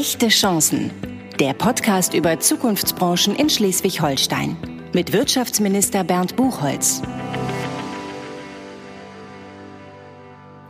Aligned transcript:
Echte 0.00 0.28
Chancen. 0.28 0.90
Der 1.38 1.52
Podcast 1.52 2.14
über 2.14 2.40
Zukunftsbranchen 2.40 3.36
in 3.36 3.50
Schleswig-Holstein. 3.50 4.56
Mit 4.94 5.12
Wirtschaftsminister 5.12 6.04
Bernd 6.04 6.36
Buchholz. 6.36 7.02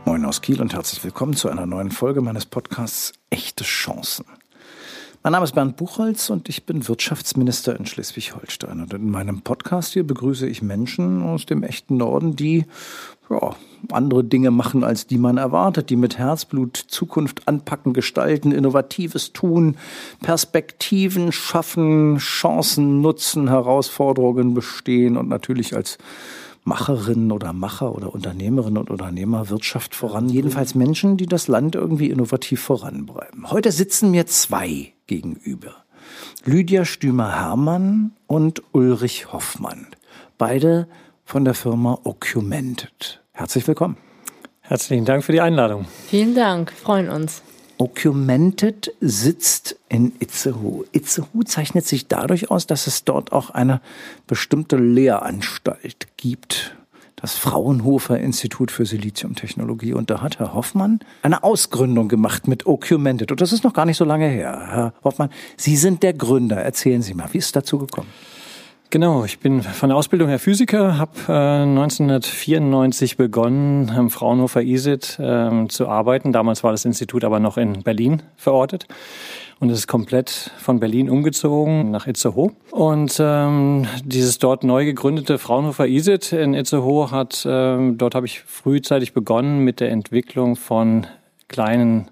Moin 0.03 0.25
aus 0.25 0.41
Kiel 0.41 0.59
und 0.59 0.73
herzlich 0.73 1.01
willkommen 1.05 1.33
zu 1.37 1.47
einer 1.47 1.65
neuen 1.65 1.91
Folge 1.91 2.19
meines 2.19 2.45
Podcasts 2.45 3.13
Echte 3.29 3.63
Chancen. 3.63 4.25
Mein 5.23 5.31
Name 5.31 5.45
ist 5.45 5.55
Bernd 5.55 5.77
Buchholz 5.77 6.29
und 6.29 6.49
ich 6.49 6.65
bin 6.65 6.85
Wirtschaftsminister 6.85 7.77
in 7.77 7.85
Schleswig-Holstein. 7.85 8.81
Und 8.81 8.93
in 8.93 9.09
meinem 9.09 9.43
Podcast 9.43 9.93
hier 9.93 10.05
begrüße 10.05 10.45
ich 10.45 10.61
Menschen 10.61 11.23
aus 11.23 11.45
dem 11.45 11.63
echten 11.63 11.95
Norden, 11.95 12.35
die 12.35 12.65
ja, 13.29 13.55
andere 13.91 14.23
Dinge 14.23 14.51
machen, 14.51 14.83
als 14.83 15.07
die 15.07 15.17
man 15.17 15.37
erwartet, 15.37 15.89
die 15.89 15.95
mit 15.95 16.17
Herzblut 16.17 16.77
Zukunft 16.77 17.47
anpacken, 17.47 17.93
gestalten, 17.93 18.51
Innovatives 18.51 19.33
tun, 19.33 19.77
Perspektiven 20.21 21.31
schaffen, 21.31 22.17
Chancen 22.17 23.01
nutzen, 23.01 23.49
Herausforderungen 23.49 24.53
bestehen 24.53 25.17
und 25.17 25.29
natürlich 25.29 25.75
als 25.75 25.97
Macherinnen 26.63 27.31
oder 27.31 27.53
Macher 27.53 27.95
oder 27.95 28.13
Unternehmerinnen 28.13 28.77
und 28.77 28.89
Unternehmer 28.91 29.49
Wirtschaft 29.49 29.95
voran. 29.95 30.29
Jedenfalls 30.29 30.75
Menschen, 30.75 31.17
die 31.17 31.25
das 31.25 31.47
Land 31.47 31.75
irgendwie 31.75 32.09
innovativ 32.09 32.61
voranbleiben. 32.61 33.49
Heute 33.49 33.71
sitzen 33.71 34.11
mir 34.11 34.27
zwei 34.27 34.93
gegenüber. 35.07 35.73
Lydia 36.45 36.85
Stümer-Hermann 36.85 38.11
und 38.27 38.61
Ulrich 38.73 39.33
Hoffmann. 39.33 39.87
Beide 40.37 40.87
von 41.25 41.45
der 41.45 41.53
Firma 41.53 41.99
Ocumented. 42.03 43.20
Herzlich 43.33 43.67
willkommen. 43.67 43.97
Herzlichen 44.61 45.05
Dank 45.05 45.23
für 45.23 45.31
die 45.31 45.41
Einladung. 45.41 45.85
Vielen 46.07 46.35
Dank, 46.35 46.71
freuen 46.71 47.09
uns. 47.09 47.41
Ocumented 47.77 48.93
sitzt 49.01 49.75
in 49.89 50.13
Itzehoe. 50.19 50.85
Itzehoe 50.91 51.45
zeichnet 51.45 51.85
sich 51.85 52.07
dadurch 52.07 52.51
aus, 52.51 52.67
dass 52.67 52.85
es 52.85 53.03
dort 53.05 53.31
auch 53.31 53.49
eine 53.49 53.81
bestimmte 54.27 54.75
Lehranstalt 54.77 56.07
gibt. 56.17 56.75
Das 57.15 57.35
Fraunhofer 57.35 58.19
Institut 58.19 58.69
für 58.69 58.85
Siliziumtechnologie. 58.85 59.93
Und 59.93 60.09
da 60.09 60.21
hat 60.21 60.39
Herr 60.39 60.53
Hoffmann 60.53 60.99
eine 61.21 61.43
Ausgründung 61.43 62.07
gemacht 62.07 62.47
mit 62.47 62.65
Ocumented. 62.65 63.31
Und 63.31 63.41
das 63.41 63.53
ist 63.53 63.63
noch 63.63 63.73
gar 63.73 63.85
nicht 63.85 63.97
so 63.97 64.05
lange 64.05 64.27
her. 64.27 64.67
Herr 64.69 64.93
Hoffmann, 65.03 65.29
Sie 65.57 65.77
sind 65.77 66.03
der 66.03 66.13
Gründer. 66.13 66.57
Erzählen 66.57 67.01
Sie 67.01 67.13
mal, 67.13 67.29
wie 67.31 67.37
ist 67.39 67.45
es 67.45 67.51
dazu 67.51 67.79
gekommen? 67.79 68.09
Genau, 68.91 69.23
ich 69.23 69.39
bin 69.39 69.61
von 69.61 69.87
der 69.87 69.97
Ausbildung 69.97 70.27
her 70.27 70.37
Physiker, 70.37 70.97
habe 70.97 71.13
äh, 71.29 71.61
1994 71.61 73.15
begonnen, 73.15 73.89
am 73.89 74.09
Fraunhofer 74.09 74.63
ISIT 74.63 75.17
äh, 75.17 75.67
zu 75.69 75.87
arbeiten. 75.87 76.33
Damals 76.33 76.61
war 76.65 76.71
das 76.71 76.83
Institut 76.83 77.23
aber 77.23 77.39
noch 77.39 77.57
in 77.57 77.83
Berlin 77.83 78.21
verortet 78.35 78.87
und 79.61 79.69
es 79.69 79.79
ist 79.79 79.87
komplett 79.87 80.51
von 80.57 80.81
Berlin 80.81 81.09
umgezogen 81.09 81.89
nach 81.89 82.05
Itzehoe. 82.05 82.51
Und 82.71 83.15
ähm, 83.21 83.87
dieses 84.03 84.39
dort 84.39 84.65
neu 84.65 84.83
gegründete 84.83 85.37
Fraunhofer 85.37 85.87
ISIT 85.87 86.33
in 86.33 86.53
Itzehoe 86.53 87.11
hat, 87.11 87.47
ähm, 87.49 87.97
dort 87.97 88.13
habe 88.13 88.25
ich 88.25 88.41
frühzeitig 88.41 89.13
begonnen 89.13 89.59
mit 89.59 89.79
der 89.79 89.89
Entwicklung 89.89 90.57
von 90.57 91.07
kleinen 91.51 92.09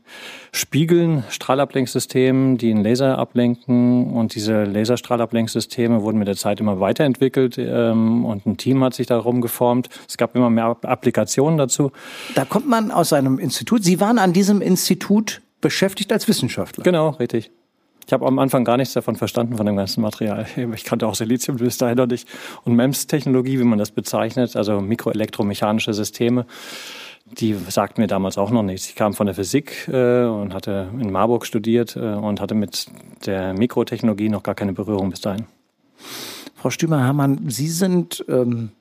Spiegeln, 0.52 1.24
Strahlablenksystemen, 1.30 2.58
die 2.58 2.72
einen 2.72 2.84
Laser 2.84 3.18
ablenken. 3.18 4.12
Und 4.12 4.36
diese 4.36 4.64
Laserstrahlablenksysteme 4.66 6.04
wurden 6.04 6.20
mit 6.20 6.28
der 6.28 6.36
Zeit 6.36 6.60
immer 6.60 6.80
weiterentwickelt 6.80 7.58
ähm, 7.58 8.26
und 8.26 8.46
ein 8.46 8.58
Team 8.58 8.84
hat 8.84 8.94
sich 8.94 9.08
darum 9.08 9.42
geformt. 9.42 9.90
Es 10.08 10.18
gab 10.18 10.36
immer 10.36 10.50
mehr 10.50 10.78
Applikationen 10.84 11.58
dazu. 11.58 11.92
Da 12.36 12.46
kommt 12.46 12.68
man 12.68 12.92
aus 12.92 13.14
einem 13.14 13.40
Institut. 13.40 13.84
Sie 13.84 14.00
waren 14.00 14.20
an 14.20 14.34
diesem 14.34 14.62
Institut 14.62 15.42
beschäftigt 15.62 16.12
als 16.12 16.28
Wissenschaftler. 16.28 16.84
Genau, 16.84 17.10
richtig. 17.10 17.52
Ich 18.10 18.14
habe 18.14 18.26
am 18.26 18.40
Anfang 18.40 18.66
gar 18.66 18.78
nichts 18.78 18.96
davon 18.96 19.16
verstanden, 19.16 19.58
von 19.58 19.68
dem 19.68 19.76
ganzen 19.76 20.02
Material. 20.02 20.48
Ich 20.74 20.84
kannte 20.84 21.06
auch 21.06 21.14
Silizium 21.14 21.58
bis 21.58 21.78
dahin 21.78 21.98
noch 21.98 22.08
nicht. 22.08 22.28
Und 22.64 22.76
MEMS-Technologie, 22.76 23.60
wie 23.60 23.64
man 23.64 23.78
das 23.78 23.92
bezeichnet, 23.92 24.56
also 24.56 24.82
mikroelektromechanische 24.82 25.94
Systeme 25.94 26.48
die 27.32 27.56
sagt 27.70 27.98
mir 27.98 28.08
damals 28.08 28.38
auch 28.38 28.52
noch 28.52 28.64
nichts. 28.64 28.88
Ich 28.88 28.96
kam 28.96 29.14
von 29.14 29.26
der 29.26 29.36
Physik 29.36 29.88
äh, 29.88 30.24
und 30.24 30.54
hatte 30.54 30.90
in 31.00 31.12
Marburg 31.12 31.46
studiert 31.46 31.96
äh, 31.96 32.00
und 32.00 32.42
hatte 32.42 32.56
mit 32.56 32.88
der 33.26 33.54
Mikrotechnologie 33.54 34.30
noch 34.30 34.44
gar 34.44 34.56
keine 34.56 34.74
Berührung 34.74 35.10
bis 35.10 35.22
dahin. 35.22 35.46
Frau 36.56 36.70
Stümer-Hermann, 36.70 37.50
Sie 37.50 37.70
sind 37.70 38.24
ähm, 38.28 38.72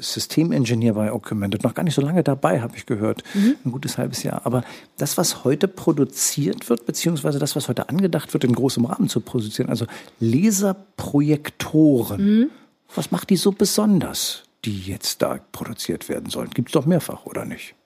Systemingenieur 0.00 0.94
bei 0.94 1.12
Ocumented, 1.12 1.62
noch 1.62 1.74
gar 1.74 1.84
nicht 1.84 1.94
so 1.94 2.02
lange 2.02 2.24
dabei, 2.24 2.60
habe 2.60 2.76
ich 2.76 2.84
gehört. 2.84 3.22
Mhm. 3.34 3.54
Ein 3.64 3.70
gutes 3.70 3.96
halbes 3.96 4.24
Jahr. 4.24 4.44
Aber 4.44 4.64
das, 4.96 5.16
was 5.18 5.44
heute 5.44 5.68
produziert 5.68 6.68
wird, 6.68 6.84
beziehungsweise 6.86 7.38
das, 7.38 7.54
was 7.54 7.68
heute 7.68 7.88
angedacht 7.88 8.32
wird, 8.32 8.42
in 8.42 8.54
großem 8.54 8.86
Rahmen 8.86 9.08
zu 9.08 9.20
produzieren, 9.20 9.68
also 9.68 9.86
Laserprojektoren, 10.18 12.40
mhm. 12.40 12.50
was 12.94 13.12
macht 13.12 13.30
die 13.30 13.36
so 13.36 13.52
besonders, 13.52 14.42
die 14.64 14.80
jetzt 14.80 15.22
da 15.22 15.38
produziert 15.52 16.08
werden 16.08 16.30
sollen? 16.30 16.50
Gibt 16.50 16.70
es 16.70 16.72
doch 16.72 16.86
mehrfach, 16.86 17.24
oder 17.24 17.44
nicht? 17.44 17.76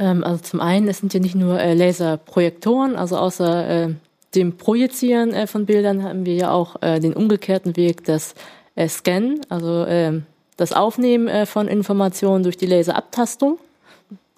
Ähm, 0.00 0.24
also 0.24 0.42
zum 0.42 0.60
einen, 0.60 0.88
es 0.88 0.98
sind 0.98 1.14
ja 1.14 1.20
nicht 1.20 1.36
nur 1.36 1.60
äh, 1.60 1.74
Laserprojektoren, 1.74 2.96
also 2.96 3.18
außer 3.18 3.68
äh, 3.68 3.94
dem 4.34 4.56
Projizieren 4.56 5.32
äh, 5.32 5.46
von 5.46 5.66
Bildern 5.66 6.02
haben 6.02 6.26
wir 6.26 6.34
ja 6.34 6.50
auch 6.50 6.82
äh, 6.82 6.98
den 6.98 7.12
umgekehrten 7.12 7.76
Weg 7.76 8.04
des 8.04 8.34
äh, 8.74 8.88
Scannen, 8.88 9.40
also 9.48 9.84
äh, 9.84 10.20
das 10.56 10.72
Aufnehmen 10.72 11.28
äh, 11.28 11.46
von 11.46 11.68
Informationen 11.68 12.42
durch 12.42 12.56
die 12.56 12.66
Laserabtastung. 12.66 13.58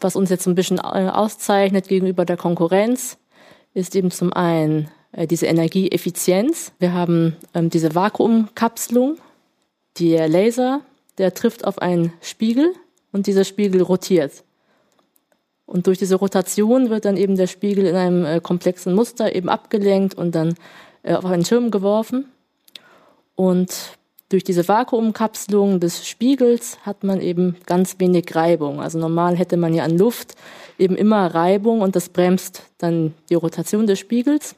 Was 0.00 0.16
uns 0.16 0.30
jetzt 0.30 0.46
ein 0.48 0.56
bisschen 0.56 0.80
auszeichnet 0.80 1.86
gegenüber 1.86 2.24
der 2.24 2.36
Konkurrenz, 2.36 3.18
ist 3.72 3.94
eben 3.94 4.10
zum 4.10 4.32
einen 4.32 4.88
diese 5.30 5.46
Energieeffizienz. 5.46 6.72
Wir 6.80 6.92
haben 6.92 7.36
ähm, 7.54 7.70
diese 7.70 7.94
Vakuumkapselung. 7.94 9.18
Der 10.00 10.26
Laser, 10.26 10.80
der 11.18 11.34
trifft 11.34 11.64
auf 11.64 11.78
einen 11.78 12.12
Spiegel 12.20 12.74
und 13.12 13.28
dieser 13.28 13.44
Spiegel 13.44 13.80
rotiert. 13.80 14.42
Und 15.72 15.86
durch 15.86 15.96
diese 15.96 16.16
Rotation 16.16 16.90
wird 16.90 17.06
dann 17.06 17.16
eben 17.16 17.34
der 17.34 17.46
Spiegel 17.46 17.86
in 17.86 17.96
einem 17.96 18.26
äh, 18.26 18.40
komplexen 18.40 18.94
Muster 18.94 19.34
eben 19.34 19.48
abgelenkt 19.48 20.12
und 20.12 20.34
dann 20.34 20.52
äh, 21.02 21.14
auf 21.14 21.24
einen 21.24 21.46
Schirm 21.46 21.70
geworfen. 21.70 22.26
Und 23.36 23.72
durch 24.28 24.44
diese 24.44 24.68
Vakuumkapselung 24.68 25.80
des 25.80 26.06
Spiegels 26.06 26.76
hat 26.84 27.04
man 27.04 27.22
eben 27.22 27.56
ganz 27.64 27.98
wenig 27.98 28.36
Reibung. 28.36 28.82
Also 28.82 28.98
normal 28.98 29.34
hätte 29.34 29.56
man 29.56 29.72
ja 29.72 29.84
an 29.84 29.96
Luft 29.96 30.34
eben 30.78 30.94
immer 30.94 31.34
Reibung 31.34 31.80
und 31.80 31.96
das 31.96 32.10
bremst 32.10 32.64
dann 32.76 33.14
die 33.30 33.34
Rotation 33.34 33.86
des 33.86 33.98
Spiegels. 33.98 34.56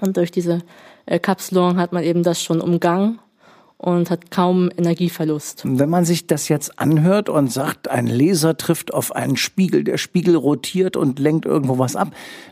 Und 0.00 0.16
durch 0.16 0.30
diese 0.30 0.60
äh, 1.06 1.18
Kapselung 1.18 1.76
hat 1.76 1.92
man 1.92 2.04
eben 2.04 2.22
das 2.22 2.40
schon 2.40 2.60
umgangen 2.60 3.18
und 3.80 4.10
hat 4.10 4.30
kaum 4.30 4.68
Energieverlust. 4.76 5.62
Wenn 5.64 5.88
man 5.88 6.04
sich 6.04 6.26
das 6.26 6.48
jetzt 6.48 6.78
anhört 6.78 7.30
und 7.30 7.50
sagt, 7.50 7.88
ein 7.88 8.06
Laser 8.06 8.58
trifft 8.58 8.92
auf 8.92 9.16
einen 9.16 9.38
Spiegel, 9.38 9.84
der 9.84 9.96
Spiegel 9.96 10.36
rotiert 10.36 10.96
und 10.96 11.18
lenkt 11.18 11.46
irgendwo 11.46 11.78
was 11.78 11.96
ab, 11.96 12.08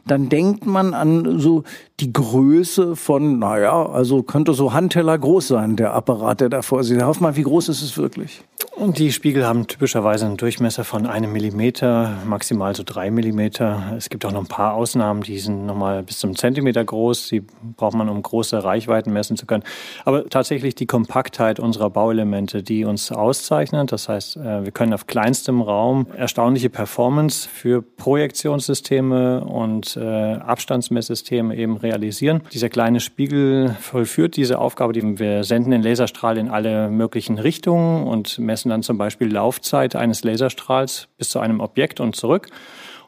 dann 0.06 0.30
denkt 0.30 0.64
man 0.64 0.94
an 0.94 1.38
so 1.38 1.64
die 2.00 2.14
Größe 2.14 2.96
von, 2.96 3.38
naja, 3.38 3.86
also 3.86 4.22
könnte 4.22 4.54
so 4.54 4.72
Handteller 4.72 5.18
groß 5.18 5.48
sein, 5.48 5.76
der 5.76 5.92
Apparat, 5.92 6.40
der 6.40 6.48
da 6.48 6.62
vor 6.62 6.82
sich. 6.82 6.96
Herr 6.96 7.08
Hoffmann, 7.08 7.36
wie 7.36 7.42
groß 7.42 7.68
ist 7.68 7.82
es 7.82 7.98
wirklich? 7.98 8.42
Die 8.80 9.10
Spiegel 9.10 9.44
haben 9.44 9.66
typischerweise 9.66 10.24
einen 10.24 10.36
Durchmesser 10.36 10.84
von 10.84 11.04
einem 11.04 11.32
Millimeter, 11.32 12.16
maximal 12.24 12.76
so 12.76 12.84
drei 12.86 13.10
Millimeter. 13.10 13.94
Es 13.96 14.08
gibt 14.08 14.24
auch 14.24 14.30
noch 14.30 14.42
ein 14.42 14.46
paar 14.46 14.74
Ausnahmen, 14.74 15.22
die 15.22 15.40
sind 15.40 15.66
nochmal 15.66 16.04
bis 16.04 16.20
zum 16.20 16.36
Zentimeter 16.36 16.84
groß. 16.84 17.28
Die 17.28 17.42
braucht 17.76 17.96
man, 17.96 18.08
um 18.08 18.22
große 18.22 18.62
Reichweiten 18.62 19.12
messen 19.12 19.36
zu 19.36 19.46
können. 19.46 19.64
Aber 20.04 20.28
tatsächlich 20.28 20.76
die 20.76 20.86
Kompaktheit 20.86 21.58
unserer 21.58 21.90
Bauelemente, 21.90 22.62
die 22.62 22.84
uns 22.84 23.10
auszeichnet. 23.10 23.90
Das 23.90 24.08
heißt, 24.08 24.36
äh, 24.36 24.64
wir 24.64 24.70
können 24.70 24.94
auf 24.94 25.08
kleinstem 25.08 25.60
Raum 25.60 26.06
erstaunliche 26.16 26.70
Performance 26.70 27.48
für 27.48 27.82
Projektionssysteme 27.82 29.40
und 29.44 29.96
äh, 29.96 30.34
Abstandsmesssysteme 30.34 31.56
eben 31.56 31.78
realisieren. 31.78 32.42
Dieser 32.52 32.68
kleine 32.68 33.00
Spiegel 33.00 33.76
vollführt 33.80 34.36
diese 34.36 34.60
Aufgabe, 34.60 34.92
die 34.92 35.18
wir 35.18 35.42
senden 35.42 35.72
den 35.72 35.82
Laserstrahl 35.82 36.38
in 36.38 36.48
alle 36.48 36.90
möglichen 36.90 37.38
Richtungen 37.38 38.06
und 38.06 38.38
messen 38.38 38.67
dann 38.68 38.82
zum 38.82 38.98
Beispiel 38.98 39.32
Laufzeit 39.32 39.96
eines 39.96 40.24
Laserstrahls 40.24 41.08
bis 41.16 41.30
zu 41.30 41.40
einem 41.40 41.60
Objekt 41.60 42.00
und 42.00 42.16
zurück. 42.16 42.50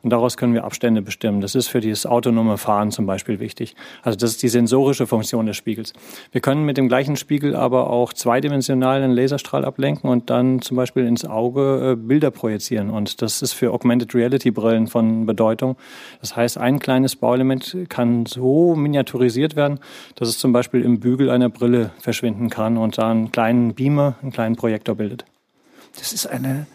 Und 0.03 0.11
daraus 0.11 0.37
können 0.37 0.55
wir 0.55 0.65
Abstände 0.65 1.03
bestimmen. 1.03 1.41
Das 1.41 1.55
ist 1.55 1.69
für 1.69 1.81
dieses 1.81 2.07
autonome 2.07 2.57
Fahren 2.57 2.91
zum 2.91 3.07
Beispiel 3.07 3.39
wichtig. 3.39 3.75
Also 4.03 4.19
das 4.19 4.31
ist 4.31 4.43
die 4.43 4.49
sensorische 4.49 5.07
Funktion 5.07 5.47
des 5.47 5.57
Spiegels. 5.57 5.93
Wir 6.33 6.41
können 6.41 6.65
mit 6.65 6.79
dem 6.79 6.89
gleichen 6.89 7.17
Spiegel 7.17 7.55
aber 7.55 7.91
auch 7.91 8.13
zweidimensional 8.13 9.03
einen 9.03 9.13
Laserstrahl 9.13 9.65
ablenken 9.65 10.09
und 10.09 10.31
dann 10.31 10.63
zum 10.63 10.77
Beispiel 10.77 11.07
ins 11.07 11.25
Auge 11.25 11.93
äh, 11.93 11.97
Bilder 11.97 12.31
projizieren. 12.31 12.91
Und 12.91 13.21
das 13.21 13.43
ist 13.43 13.53
für 13.53 13.73
Augmented 13.73 14.15
Reality 14.15 14.51
Brillen 14.51 14.87
von 14.87 15.27
Bedeutung. 15.27 15.77
Das 16.21 16.35
heißt, 16.35 16.57
ein 16.57 16.79
kleines 16.79 17.17
Bauelement 17.17 17.77
kann 17.89 18.25
so 18.25 18.75
miniaturisiert 18.75 19.55
werden, 19.55 19.81
dass 20.15 20.29
es 20.29 20.39
zum 20.39 20.53
Beispiel 20.53 20.83
im 20.83 21.01
Bügel 21.01 21.29
einer 21.29 21.51
Brille 21.51 21.91
verschwinden 21.99 22.49
kann 22.49 22.79
und 22.79 22.97
da 22.97 23.11
einen 23.11 23.33
kleinen 23.33 23.75
Beamer, 23.75 24.15
einen 24.23 24.33
kleinen 24.33 24.57
Projektor 24.57 24.95
bildet. 24.95 25.25
Das 26.01 26.13
ist 26.15 26.27
eine 26.27 26.67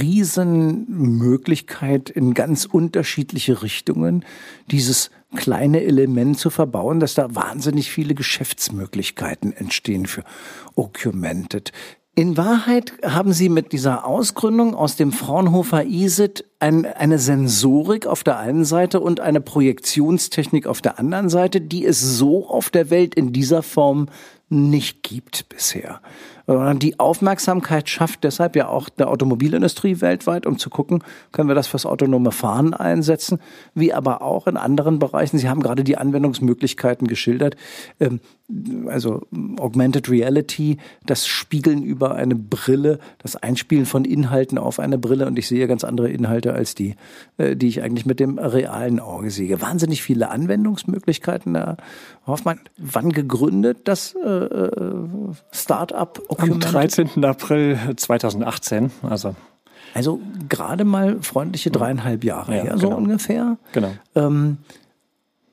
Riesenmöglichkeit 0.00 2.08
in 2.08 2.32
ganz 2.34 2.64
unterschiedliche 2.64 3.62
Richtungen, 3.62 4.24
dieses 4.70 5.10
kleine 5.36 5.82
Element 5.82 6.38
zu 6.38 6.48
verbauen, 6.48 7.00
dass 7.00 7.12
da 7.14 7.34
wahnsinnig 7.34 7.90
viele 7.90 8.14
Geschäftsmöglichkeiten 8.14 9.52
entstehen 9.52 10.06
für 10.06 10.24
Augmented. 10.76 11.72
In 12.16 12.36
Wahrheit 12.38 12.92
haben 13.04 13.32
Sie 13.32 13.48
mit 13.48 13.72
dieser 13.72 14.06
Ausgründung 14.06 14.76
aus 14.76 14.94
dem 14.96 15.12
Fraunhofer 15.12 15.84
ISIT 15.84 16.44
ein, 16.60 16.86
eine 16.86 17.18
Sensorik 17.18 18.06
auf 18.06 18.22
der 18.22 18.38
einen 18.38 18.64
Seite 18.64 19.00
und 19.00 19.18
eine 19.20 19.40
Projektionstechnik 19.40 20.68
auf 20.68 20.80
der 20.80 21.00
anderen 21.00 21.28
Seite, 21.28 21.60
die 21.60 21.84
es 21.84 22.00
so 22.00 22.48
auf 22.48 22.70
der 22.70 22.88
Welt 22.88 23.16
in 23.16 23.32
dieser 23.32 23.62
Form 23.62 24.06
nicht 24.48 25.02
gibt 25.02 25.48
bisher 25.48 26.00
sondern 26.46 26.78
die 26.78 26.98
Aufmerksamkeit 26.98 27.88
schafft 27.88 28.24
deshalb 28.24 28.56
ja 28.56 28.68
auch 28.68 28.88
der 28.88 29.08
Automobilindustrie 29.08 30.00
weltweit, 30.00 30.46
um 30.46 30.58
zu 30.58 30.70
gucken, 30.70 31.02
können 31.32 31.48
wir 31.48 31.54
das 31.54 31.66
fürs 31.66 31.86
autonome 31.86 32.32
Fahren 32.32 32.74
einsetzen, 32.74 33.38
wie 33.74 33.92
aber 33.92 34.22
auch 34.22 34.46
in 34.46 34.56
anderen 34.56 34.98
Bereichen. 34.98 35.38
Sie 35.38 35.48
haben 35.48 35.62
gerade 35.62 35.84
die 35.84 35.96
Anwendungsmöglichkeiten 35.96 37.06
geschildert. 37.06 37.56
Ähm, 38.00 38.20
also 38.88 39.22
Augmented 39.58 40.10
Reality, 40.10 40.76
das 41.06 41.26
Spiegeln 41.26 41.82
über 41.82 42.14
eine 42.14 42.34
Brille, 42.34 42.98
das 43.18 43.36
Einspielen 43.36 43.86
von 43.86 44.04
Inhalten 44.04 44.58
auf 44.58 44.78
eine 44.80 44.98
Brille 44.98 45.26
und 45.26 45.38
ich 45.38 45.48
sehe 45.48 45.66
ganz 45.66 45.82
andere 45.82 46.10
Inhalte 46.10 46.52
als 46.52 46.74
die, 46.74 46.94
äh, 47.38 47.56
die 47.56 47.68
ich 47.68 47.82
eigentlich 47.82 48.04
mit 48.04 48.20
dem 48.20 48.38
realen 48.38 49.00
Auge 49.00 49.30
sehe. 49.30 49.62
Wahnsinnig 49.62 50.02
viele 50.02 50.28
Anwendungsmöglichkeiten. 50.30 51.54
Herr 51.54 51.78
Hoffmann, 52.26 52.60
wann 52.76 53.12
gegründet 53.12 53.78
das 53.84 54.14
äh, 54.14 54.28
am 56.38 56.60
13. 56.60 57.24
April 57.24 57.78
2018, 57.96 58.90
also. 59.02 59.34
Also 59.94 60.20
gerade 60.48 60.84
mal 60.84 61.22
freundliche 61.22 61.70
dreieinhalb 61.70 62.24
Jahre 62.24 62.56
ja, 62.56 62.62
her, 62.64 62.78
so 62.78 62.88
genau. 62.88 62.96
ungefähr. 62.96 63.58
Genau. 63.72 63.92
Ähm, 64.16 64.58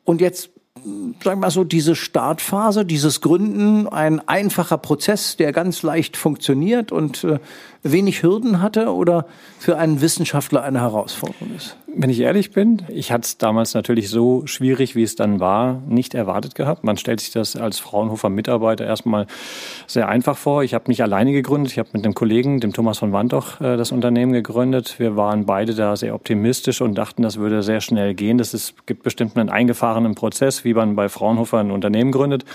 und 0.03 0.19
jetzt 0.19 0.49
sagen 0.83 1.21
wir 1.23 1.35
mal 1.35 1.51
so, 1.51 1.63
diese 1.63 1.95
Startphase, 1.95 2.85
dieses 2.85 3.21
Gründen, 3.21 3.87
ein 3.87 4.27
einfacher 4.27 4.77
Prozess, 4.77 5.37
der 5.37 5.51
ganz 5.51 5.83
leicht 5.83 6.17
funktioniert 6.17 6.91
und 6.91 7.23
äh, 7.23 7.39
wenig 7.83 8.23
Hürden 8.23 8.61
hatte 8.61 8.93
oder 8.93 9.25
für 9.59 9.77
einen 9.77 10.01
Wissenschaftler 10.01 10.63
eine 10.63 10.81
Herausforderung 10.81 11.55
ist? 11.55 11.77
Wenn 11.93 12.09
ich 12.09 12.21
ehrlich 12.21 12.51
bin, 12.51 12.83
ich 12.87 13.11
hatte 13.11 13.25
es 13.25 13.37
damals 13.37 13.73
natürlich 13.73 14.09
so 14.09 14.45
schwierig, 14.45 14.95
wie 14.95 15.03
es 15.03 15.15
dann 15.15 15.41
war, 15.41 15.81
nicht 15.87 16.13
erwartet 16.13 16.55
gehabt. 16.55 16.85
Man 16.85 16.95
stellt 16.95 17.19
sich 17.19 17.31
das 17.31 17.57
als 17.57 17.79
Fraunhofer-Mitarbeiter 17.79 18.85
erstmal 18.85 19.27
sehr 19.87 20.07
einfach 20.07 20.37
vor. 20.37 20.63
Ich 20.63 20.73
habe 20.73 20.85
mich 20.87 21.03
alleine 21.03 21.33
gegründet. 21.33 21.73
Ich 21.73 21.79
habe 21.79 21.89
mit 21.91 22.05
einem 22.05 22.13
Kollegen, 22.13 22.61
dem 22.61 22.71
Thomas 22.71 22.99
von 22.99 23.11
Wandoch, 23.11 23.59
äh, 23.59 23.75
das 23.75 23.91
Unternehmen 23.91 24.31
gegründet. 24.31 24.99
Wir 24.99 25.17
waren 25.17 25.45
beide 25.45 25.75
da 25.75 25.97
sehr 25.97 26.15
optimistisch 26.15 26.79
und 26.79 26.95
dachten, 26.95 27.23
das 27.23 27.37
würde 27.37 27.61
sehr 27.61 27.81
schnell 27.81 28.13
gehen. 28.13 28.37
Das 28.37 28.53
ist, 28.53 28.87
gibt 28.87 29.03
bestimmt 29.03 29.37
einen 29.37 29.49
eingefahrenen 29.49 30.15
Prozess, 30.15 30.63
wie 30.63 30.73
man 30.73 30.95
bei 30.95 31.09
Fraunhofer 31.09 31.57
ein 31.57 31.71
Unternehmen 31.71 32.13
gründet. 32.13 32.45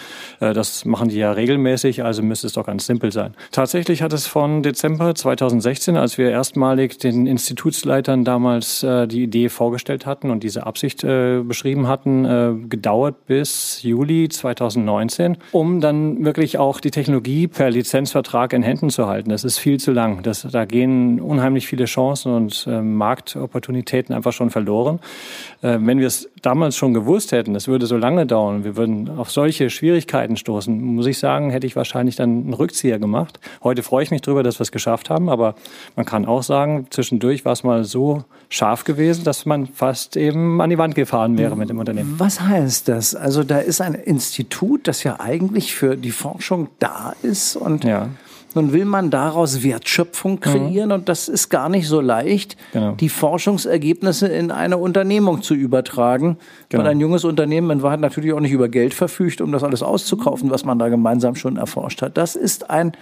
Äh, 0.40 0.54
das 0.54 0.86
machen 0.86 1.10
die 1.10 1.18
ja 1.18 1.32
regelmäßig, 1.32 2.04
also 2.04 2.22
müsste 2.22 2.46
es 2.46 2.54
doch 2.54 2.64
ganz 2.64 2.86
simpel 2.86 3.12
sein. 3.12 3.34
Tatsächlich 3.50 4.00
hat 4.00 4.14
es 4.14 4.26
von 4.26 4.62
Dezember 4.62 5.14
2016, 5.14 5.96
als 5.98 6.16
wir 6.16 6.30
erstmalig 6.30 6.98
den 6.98 7.26
Institutsleitern 7.26 8.24
damals 8.24 8.82
äh, 8.82 9.06
die 9.06 9.25
Idee 9.26 9.48
vorgestellt 9.48 10.06
hatten 10.06 10.30
und 10.30 10.42
diese 10.42 10.66
Absicht 10.66 11.04
äh, 11.04 11.40
beschrieben 11.42 11.86
hatten, 11.88 12.24
äh, 12.24 12.52
gedauert 12.68 13.26
bis 13.26 13.82
Juli 13.82 14.28
2019, 14.28 15.36
um 15.52 15.80
dann 15.80 16.24
wirklich 16.24 16.58
auch 16.58 16.80
die 16.80 16.90
Technologie 16.90 17.46
per 17.46 17.70
Lizenzvertrag 17.70 18.52
in 18.52 18.62
Händen 18.62 18.90
zu 18.90 19.06
halten. 19.06 19.30
Das 19.30 19.44
ist 19.44 19.58
viel 19.58 19.78
zu 19.78 19.92
lang. 19.92 20.22
Das, 20.22 20.46
da 20.50 20.64
gehen 20.64 21.20
unheimlich 21.20 21.66
viele 21.66 21.84
Chancen 21.84 22.32
und 22.34 22.66
äh, 22.68 22.80
Marktopportunitäten 22.80 24.14
einfach 24.14 24.32
schon 24.32 24.50
verloren. 24.50 25.00
Äh, 25.62 25.78
wenn 25.80 25.98
wir 25.98 26.06
es 26.06 26.28
damals 26.42 26.76
schon 26.76 26.94
gewusst 26.94 27.32
hätten, 27.32 27.54
es 27.54 27.68
würde 27.68 27.86
so 27.86 27.96
lange 27.96 28.26
dauern, 28.26 28.64
wir 28.64 28.76
würden 28.76 29.10
auf 29.18 29.30
solche 29.30 29.70
Schwierigkeiten 29.70 30.36
stoßen, 30.36 30.80
muss 30.80 31.06
ich 31.06 31.18
sagen, 31.18 31.50
hätte 31.50 31.66
ich 31.66 31.76
wahrscheinlich 31.76 32.16
dann 32.16 32.30
einen 32.30 32.54
Rückzieher 32.54 32.98
gemacht. 32.98 33.40
Heute 33.62 33.82
freue 33.82 34.02
ich 34.02 34.10
mich 34.10 34.22
darüber, 34.22 34.42
dass 34.42 34.58
wir 34.58 34.62
es 34.62 34.72
geschafft 34.72 35.10
haben, 35.10 35.28
aber 35.28 35.54
man 35.96 36.06
kann 36.06 36.26
auch 36.26 36.42
sagen, 36.42 36.86
zwischendurch 36.90 37.44
war 37.44 37.52
es 37.52 37.64
mal 37.64 37.84
so 37.84 38.24
scharf 38.48 38.84
gewesen, 38.84 39.15
dass 39.22 39.46
man 39.46 39.66
fast 39.66 40.16
eben 40.16 40.60
an 40.60 40.70
die 40.70 40.78
Wand 40.78 40.94
gefahren 40.94 41.38
wäre 41.38 41.56
mit 41.56 41.68
dem 41.68 41.78
Unternehmen. 41.78 42.14
Was 42.18 42.40
heißt 42.40 42.88
das? 42.88 43.14
Also 43.14 43.44
da 43.44 43.58
ist 43.58 43.80
ein 43.80 43.94
Institut, 43.94 44.88
das 44.88 45.04
ja 45.04 45.20
eigentlich 45.20 45.74
für 45.74 45.96
die 45.96 46.10
Forschung 46.10 46.68
da 46.78 47.14
ist 47.22 47.56
und 47.56 47.84
ja. 47.84 48.08
Nun 48.56 48.72
will 48.72 48.86
man 48.86 49.10
daraus 49.10 49.62
Wertschöpfung 49.62 50.36
mhm. 50.36 50.40
kreieren 50.40 50.88
mhm. 50.88 50.94
und 50.94 51.08
das 51.10 51.28
ist 51.28 51.50
gar 51.50 51.68
nicht 51.68 51.86
so 51.86 52.00
leicht, 52.00 52.56
genau. 52.72 52.92
die 52.92 53.10
Forschungsergebnisse 53.10 54.28
in 54.28 54.50
eine 54.50 54.78
Unternehmung 54.78 55.42
zu 55.42 55.52
übertragen, 55.52 56.38
genau. 56.70 56.82
weil 56.82 56.90
ein 56.90 56.98
junges 56.98 57.24
Unternehmen 57.24 57.70
in 57.70 57.82
Wahrheit 57.82 58.00
natürlich 58.00 58.32
auch 58.32 58.40
nicht 58.40 58.52
über 58.52 58.70
Geld 58.70 58.94
verfügt, 58.94 59.42
um 59.42 59.52
das 59.52 59.62
alles 59.62 59.82
auszukaufen, 59.82 60.50
was 60.50 60.64
man 60.64 60.78
da 60.78 60.88
gemeinsam 60.88 61.36
schon 61.36 61.58
erforscht 61.58 62.00
hat. 62.00 62.16
Das 62.16 62.34
ist 62.34 62.70
ein 62.70 62.92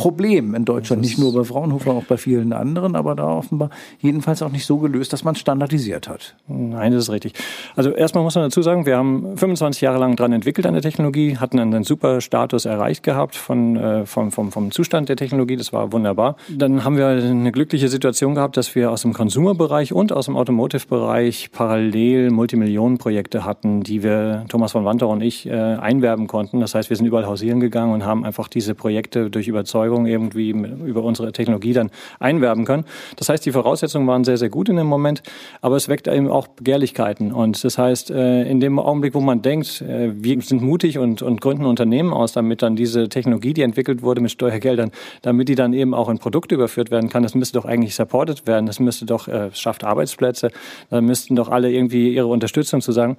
Problem 0.00 0.54
in 0.54 0.64
Deutschland, 0.64 1.02
nicht 1.02 1.18
nur 1.18 1.34
bei 1.34 1.44
Fraunhofer, 1.44 1.90
auch 1.90 2.04
bei 2.04 2.16
vielen 2.16 2.54
anderen, 2.54 2.96
aber 2.96 3.14
da 3.14 3.26
offenbar 3.26 3.68
jedenfalls 4.00 4.40
auch 4.40 4.50
nicht 4.50 4.64
so 4.64 4.78
gelöst, 4.78 5.12
dass 5.12 5.24
man 5.24 5.34
standardisiert 5.34 6.08
hat. 6.08 6.36
Nein, 6.48 6.92
das 6.92 7.04
ist 7.04 7.10
richtig. 7.10 7.34
Also 7.76 7.90
erstmal 7.90 8.24
muss 8.24 8.34
man 8.34 8.44
dazu 8.44 8.62
sagen, 8.62 8.86
wir 8.86 8.96
haben 8.96 9.36
25 9.36 9.82
Jahre 9.82 9.98
lang 9.98 10.16
dran 10.16 10.32
entwickelt 10.32 10.66
an 10.66 10.72
der 10.72 10.80
Technologie, 10.80 11.36
hatten 11.36 11.58
einen 11.58 11.84
super 11.84 12.22
Status 12.22 12.64
erreicht 12.64 13.02
gehabt 13.02 13.36
von, 13.36 13.76
äh, 13.76 14.06
vom, 14.06 14.32
vom, 14.32 14.50
vom 14.52 14.70
Zustand 14.70 15.10
der 15.10 15.16
Technologie, 15.16 15.56
das 15.56 15.70
war 15.74 15.92
wunderbar. 15.92 16.36
Dann 16.48 16.82
haben 16.82 16.96
wir 16.96 17.08
eine 17.08 17.52
glückliche 17.52 17.88
Situation 17.88 18.34
gehabt, 18.34 18.56
dass 18.56 18.74
wir 18.74 18.90
aus 18.90 19.02
dem 19.02 19.12
Consumer-Bereich 19.12 19.92
und 19.92 20.14
aus 20.14 20.24
dem 20.24 20.36
Automotive-Bereich 20.38 21.50
parallel 21.52 22.30
Multimillionen-Projekte 22.30 23.44
hatten, 23.44 23.82
die 23.82 24.02
wir, 24.02 24.46
Thomas 24.48 24.72
von 24.72 24.86
Wanter 24.86 25.08
und 25.08 25.20
ich, 25.20 25.46
äh, 25.46 25.50
einwerben 25.52 26.26
konnten. 26.26 26.60
Das 26.60 26.74
heißt, 26.74 26.88
wir 26.88 26.96
sind 26.96 27.04
überall 27.04 27.26
hausieren 27.26 27.60
gegangen 27.60 27.92
und 27.92 28.06
haben 28.06 28.24
einfach 28.24 28.48
diese 28.48 28.74
Projekte 28.74 29.28
durch 29.28 29.46
Überzeugung 29.46 29.89
Überzeugung 29.90 30.06
irgendwie 30.06 30.50
über 30.50 31.02
unsere 31.02 31.32
Technologie 31.32 31.72
dann 31.72 31.90
einwerben 32.18 32.64
können. 32.64 32.84
Das 33.16 33.28
heißt, 33.28 33.44
die 33.44 33.52
Voraussetzungen 33.52 34.06
waren 34.06 34.24
sehr, 34.24 34.36
sehr 34.36 34.48
gut 34.48 34.68
in 34.68 34.76
dem 34.76 34.86
Moment, 34.86 35.22
aber 35.60 35.76
es 35.76 35.88
weckt 35.88 36.06
eben 36.06 36.28
auch 36.28 36.46
Begehrlichkeiten. 36.48 37.32
Und 37.32 37.62
das 37.64 37.78
heißt, 37.78 38.10
äh, 38.10 38.42
in 38.42 38.60
dem 38.60 38.78
Augenblick, 38.78 39.14
wo 39.14 39.20
man 39.20 39.42
denkt, 39.42 39.82
äh, 39.82 40.10
wir 40.14 40.40
sind 40.42 40.62
mutig 40.62 40.98
und, 40.98 41.22
und 41.22 41.40
gründen 41.40 41.66
Unternehmen 41.66 42.12
aus, 42.12 42.32
damit 42.32 42.62
dann 42.62 42.76
diese 42.76 43.08
Technologie, 43.08 43.52
die 43.52 43.62
entwickelt 43.62 44.02
wurde 44.02 44.20
mit 44.20 44.30
Steuergeldern, 44.30 44.90
damit 45.22 45.48
die 45.48 45.54
dann 45.54 45.72
eben 45.72 45.94
auch 45.94 46.08
in 46.08 46.18
Produkte 46.18 46.54
überführt 46.54 46.90
werden 46.90 47.08
kann, 47.08 47.22
das 47.22 47.34
müsste 47.34 47.58
doch 47.58 47.64
eigentlich 47.64 47.94
supported 47.94 48.46
werden, 48.46 48.66
das 48.66 48.80
müsste 48.80 49.06
doch, 49.06 49.28
äh, 49.28 49.50
schafft 49.52 49.84
Arbeitsplätze, 49.84 50.50
da 50.90 51.00
müssten 51.00 51.36
doch 51.36 51.48
alle 51.48 51.70
irgendwie 51.70 52.14
ihre 52.14 52.26
Unterstützung 52.26 52.80
zu 52.80 52.92
sagen. 52.92 53.16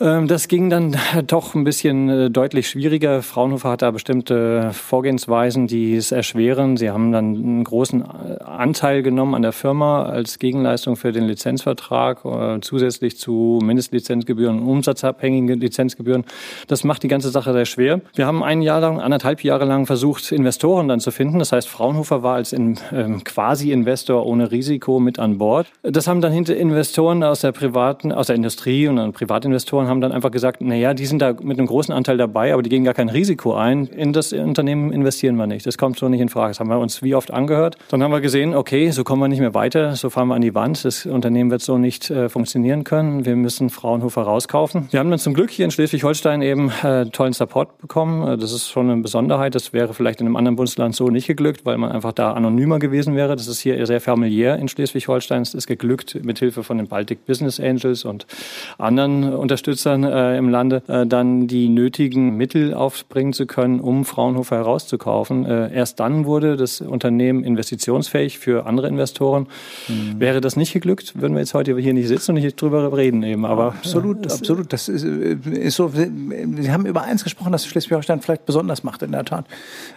Ähm, 0.00 0.26
das 0.26 0.48
ging 0.48 0.70
dann 0.70 0.96
doch 1.26 1.54
ein 1.54 1.64
bisschen 1.64 2.08
äh, 2.08 2.30
deutlich 2.30 2.68
schwieriger. 2.68 3.22
Fraunhofer 3.22 3.70
hat 3.70 3.82
da 3.82 3.90
bestimmte 3.90 4.70
Vorgehensweisen, 4.72 5.66
die 5.66 5.96
es 5.96 6.12
erschweren. 6.12 6.76
Sie 6.76 6.90
haben 6.90 7.12
dann 7.12 7.34
einen 7.34 7.64
großen 7.64 8.02
äh, 8.02 8.42
Anteil 8.42 9.02
genommen 9.02 9.34
an 9.34 9.42
der 9.42 9.52
Firma 9.52 10.04
als 10.04 10.38
Gegenleistung 10.38 10.96
für 10.96 11.12
den 11.12 11.24
Lizenzvertrag, 11.24 12.24
äh, 12.24 12.60
zusätzlich 12.60 13.18
zu 13.18 13.60
Mindestlizenzgebühren 13.62 14.60
und 14.60 14.68
umsatzabhängigen 14.68 15.60
Lizenzgebühren. 15.60 16.24
Das 16.66 16.84
macht 16.84 17.02
die 17.02 17.08
ganze 17.08 17.30
Sache 17.30 17.52
sehr 17.52 17.66
schwer. 17.66 18.00
Wir 18.14 18.26
haben 18.26 18.42
ein 18.42 18.62
Jahr 18.62 18.80
lang, 18.80 19.00
anderthalb 19.00 19.44
Jahre 19.44 19.64
lang 19.64 19.86
versucht, 19.86 20.32
Investoren 20.32 20.88
dann 20.88 21.00
zu 21.00 21.10
finden. 21.10 21.38
Das 21.38 21.52
heißt, 21.52 21.68
Fraunhofer 21.68 22.22
war 22.22 22.36
als 22.36 22.52
ähm, 22.52 22.76
quasi 23.24 23.72
Investor 23.72 24.26
ohne 24.26 24.50
Risiko 24.50 25.00
mit 25.00 25.18
an 25.18 25.38
Bord. 25.38 25.66
Das 25.82 26.06
haben 26.06 26.20
dann 26.20 26.32
hinter 26.32 26.56
Investoren 26.56 27.22
aus 27.22 27.40
der 27.40 27.52
privaten, 27.52 28.12
aus 28.12 28.28
der 28.28 28.36
Industrie 28.36 28.88
und 28.88 28.96
dann 28.96 29.12
Privatinvestoren 29.12 29.81
Investoren 29.82 29.88
haben 29.88 30.00
dann 30.00 30.12
einfach 30.12 30.30
gesagt, 30.30 30.58
na 30.60 30.74
ja, 30.74 30.94
die 30.94 31.06
sind 31.06 31.20
da 31.20 31.34
mit 31.42 31.58
einem 31.58 31.66
großen 31.66 31.92
Anteil 31.94 32.16
dabei, 32.16 32.52
aber 32.52 32.62
die 32.62 32.70
gehen 32.70 32.84
gar 32.84 32.94
kein 32.94 33.08
Risiko 33.08 33.54
ein. 33.54 33.86
In 33.86 34.12
das 34.12 34.32
Unternehmen 34.32 34.92
investieren 34.92 35.36
wir 35.36 35.46
nicht. 35.46 35.66
Das 35.66 35.78
kommt 35.78 35.98
so 35.98 36.08
nicht 36.08 36.20
in 36.20 36.28
Frage. 36.28 36.50
Das 36.50 36.60
haben 36.60 36.68
wir 36.68 36.78
uns 36.78 37.02
wie 37.02 37.14
oft 37.14 37.30
angehört. 37.30 37.76
Dann 37.88 38.02
haben 38.02 38.10
wir 38.10 38.20
gesehen, 38.20 38.54
okay, 38.54 38.90
so 38.90 39.04
kommen 39.04 39.22
wir 39.22 39.28
nicht 39.28 39.40
mehr 39.40 39.54
weiter, 39.54 39.96
so 39.96 40.10
fahren 40.10 40.28
wir 40.28 40.34
an 40.34 40.42
die 40.42 40.54
Wand. 40.54 40.84
Das 40.84 41.06
Unternehmen 41.06 41.50
wird 41.50 41.62
so 41.62 41.78
nicht 41.78 42.10
äh, 42.10 42.28
funktionieren 42.28 42.84
können. 42.84 43.24
Wir 43.26 43.36
müssen 43.36 43.70
Fraunhofer 43.70 44.22
rauskaufen. 44.22 44.88
Wir 44.90 45.00
haben 45.00 45.10
dann 45.10 45.18
zum 45.18 45.34
Glück 45.34 45.50
hier 45.50 45.64
in 45.64 45.70
Schleswig-Holstein 45.70 46.42
eben 46.42 46.70
äh, 46.82 47.06
tollen 47.06 47.32
Support 47.32 47.78
bekommen. 47.78 48.26
Äh, 48.26 48.38
das 48.38 48.52
ist 48.52 48.68
schon 48.68 48.90
eine 48.90 49.02
Besonderheit. 49.02 49.54
Das 49.54 49.72
wäre 49.72 49.94
vielleicht 49.94 50.20
in 50.20 50.26
einem 50.26 50.36
anderen 50.36 50.56
Bundesland 50.56 50.94
so 50.94 51.08
nicht 51.08 51.26
geglückt, 51.26 51.64
weil 51.64 51.78
man 51.78 51.92
einfach 51.92 52.12
da 52.12 52.32
anonymer 52.32 52.78
gewesen 52.78 53.16
wäre. 53.16 53.36
Das 53.36 53.48
ist 53.48 53.60
hier 53.60 53.84
sehr 53.86 54.00
familiär 54.00 54.56
in 54.56 54.68
Schleswig-Holstein. 54.68 55.42
Es 55.42 55.54
ist 55.54 55.66
geglückt 55.66 56.18
mit 56.22 56.38
Hilfe 56.38 56.62
von 56.62 56.78
den 56.78 56.88
Baltic 56.88 57.26
Business 57.26 57.60
Angels 57.60 58.04
und 58.04 58.26
anderen 58.78 59.34
Unterstützern 59.34 59.71
Unterstützern 59.72 60.04
äh, 60.04 60.36
im 60.36 60.48
Lande, 60.50 60.82
äh, 60.86 61.06
dann 61.06 61.46
die 61.46 61.68
nötigen 61.68 62.36
Mittel 62.36 62.74
aufbringen 62.74 63.32
zu 63.32 63.46
können, 63.46 63.80
um 63.80 64.04
Fraunhofer 64.04 64.56
herauszukaufen. 64.56 65.46
Äh, 65.46 65.74
erst 65.74 65.98
dann 65.98 66.26
wurde 66.26 66.56
das 66.56 66.80
Unternehmen 66.82 67.42
investitionsfähig 67.42 68.38
für 68.38 68.66
andere 68.66 68.88
Investoren. 68.88 69.46
Mhm. 69.88 70.20
Wäre 70.20 70.40
das 70.40 70.56
nicht 70.56 70.72
geglückt, 70.74 71.20
würden 71.20 71.32
wir 71.34 71.40
jetzt 71.40 71.54
heute 71.54 71.76
hier 71.78 71.94
nicht 71.94 72.08
sitzen 72.08 72.32
und 72.32 72.42
nicht 72.42 72.60
drüber 72.60 72.94
reden 72.94 73.22
eben. 73.22 73.46
Aber 73.46 73.68
absolut, 73.68 74.26
äh, 74.26 74.32
absolut. 74.32 74.72
Das 74.72 74.88
ist, 74.88 75.04
äh, 75.04 75.36
ist 75.50 75.76
so. 75.76 75.88
Sie 75.88 76.70
haben 76.70 76.84
über 76.84 77.02
eins 77.02 77.24
gesprochen, 77.24 77.52
das 77.52 77.64
Schleswig-Holstein 77.66 78.20
vielleicht 78.20 78.44
besonders 78.44 78.84
macht 78.84 79.02
in 79.02 79.12
der 79.12 79.24
Tat, 79.24 79.46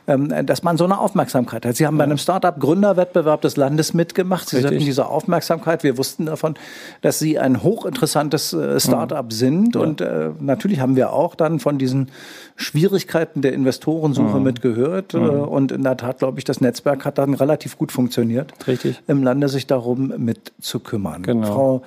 ähm, 0.08 0.32
dass 0.46 0.64
man 0.64 0.78
so 0.78 0.86
eine 0.86 1.00
Aufmerksamkeit 1.00 1.66
hat. 1.66 1.76
Sie 1.76 1.86
haben 1.86 1.98
bei 1.98 2.06
einem 2.06 2.18
Startup 2.18 2.58
Gründerwettbewerb 2.58 3.42
des 3.42 3.58
Landes 3.58 3.94
mitgemacht. 3.94 4.50
Sie 4.50 4.58
Richtig. 4.58 4.72
hatten 4.72 4.86
diese 4.86 5.08
Aufmerksamkeit. 5.08 5.84
Wir 5.84 5.98
wussten 5.98 6.28
davon, 6.28 6.56
dass 7.02 7.20
Sie 7.20 7.38
ein 7.38 7.62
hochinteressantes 7.62 8.54
äh, 8.54 8.80
Startup 8.80 9.26
mhm. 9.26 9.32
sind. 9.32 9.65
Ja. 9.74 9.82
Und 9.82 10.02
äh, 10.02 10.32
natürlich 10.40 10.80
haben 10.80 10.96
wir 10.96 11.14
auch 11.14 11.36
dann 11.36 11.60
von 11.60 11.78
diesen 11.78 12.10
Schwierigkeiten 12.56 13.42
der 13.42 13.54
Investorensuche 13.54 14.38
mhm. 14.38 14.44
mitgehört. 14.44 15.14
Mhm. 15.14 15.30
Und 15.30 15.72
in 15.72 15.84
der 15.84 15.98
Tat, 15.98 16.20
glaube 16.20 16.40
ich, 16.40 16.44
das 16.44 16.62
Netzwerk 16.62 17.06
hat 17.06 17.18
dann 17.18 17.34
relativ 17.34 17.78
gut 17.78 17.92
funktioniert. 17.92 18.54
Richtig. 18.68 19.02
Im 19.08 19.24
Lande 19.24 19.50
sich 19.50 19.68
darum 19.68 20.14
mitzukümmern. 20.18 21.24
Genau. 21.24 21.48
Frau 21.48 21.82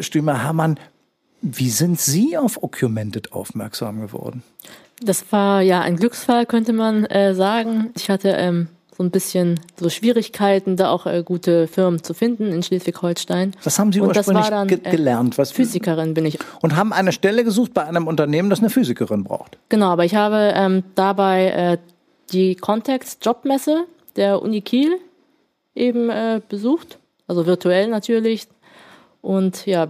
Stümer-Hermann, 0.00 0.78
wie 1.42 1.70
sind 1.70 2.00
Sie 2.00 2.36
auf 2.36 2.62
Ocumented 2.62 3.32
aufmerksam 3.32 4.00
geworden? 4.00 4.42
Das 5.02 5.32
war 5.32 5.62
ja 5.62 5.80
ein 5.80 5.96
Glücksfall, 5.96 6.44
könnte 6.44 6.72
man 6.72 7.04
äh, 7.06 7.34
sagen. 7.34 7.90
Ich 7.96 8.10
hatte 8.10 8.30
ähm, 8.30 8.68
so 9.00 9.04
ein 9.04 9.10
bisschen 9.10 9.58
so 9.78 9.88
Schwierigkeiten, 9.88 10.76
da 10.76 10.90
auch 10.90 11.06
äh, 11.06 11.22
gute 11.24 11.68
Firmen 11.68 12.02
zu 12.02 12.12
finden 12.12 12.52
in 12.52 12.62
Schleswig-Holstein. 12.62 13.54
Was 13.64 13.78
haben 13.78 13.92
Sie 13.92 14.00
und 14.00 14.08
ursprünglich 14.08 14.48
dann, 14.48 14.68
ge 14.68 14.78
äh, 14.84 14.90
gelernt? 14.90 15.38
Was 15.38 15.52
Physikerin 15.52 16.12
bin 16.12 16.26
ich. 16.26 16.38
Und 16.60 16.76
haben 16.76 16.92
eine 16.92 17.12
Stelle 17.12 17.42
gesucht 17.42 17.72
bei 17.72 17.82
einem 17.82 18.06
Unternehmen, 18.06 18.50
das 18.50 18.58
eine 18.58 18.68
Physikerin 18.68 19.24
braucht? 19.24 19.56
Genau, 19.70 19.86
aber 19.86 20.04
ich 20.04 20.16
habe 20.16 20.52
ähm, 20.54 20.82
dabei 20.96 21.46
äh, 21.46 21.78
die 22.30 22.56
Context 22.56 23.24
Jobmesse 23.24 23.86
der 24.16 24.42
Uni 24.42 24.60
Kiel 24.60 24.98
eben 25.74 26.10
äh, 26.10 26.42
besucht, 26.46 26.98
also 27.26 27.46
virtuell 27.46 27.88
natürlich. 27.88 28.48
Und 29.22 29.64
ja, 29.64 29.88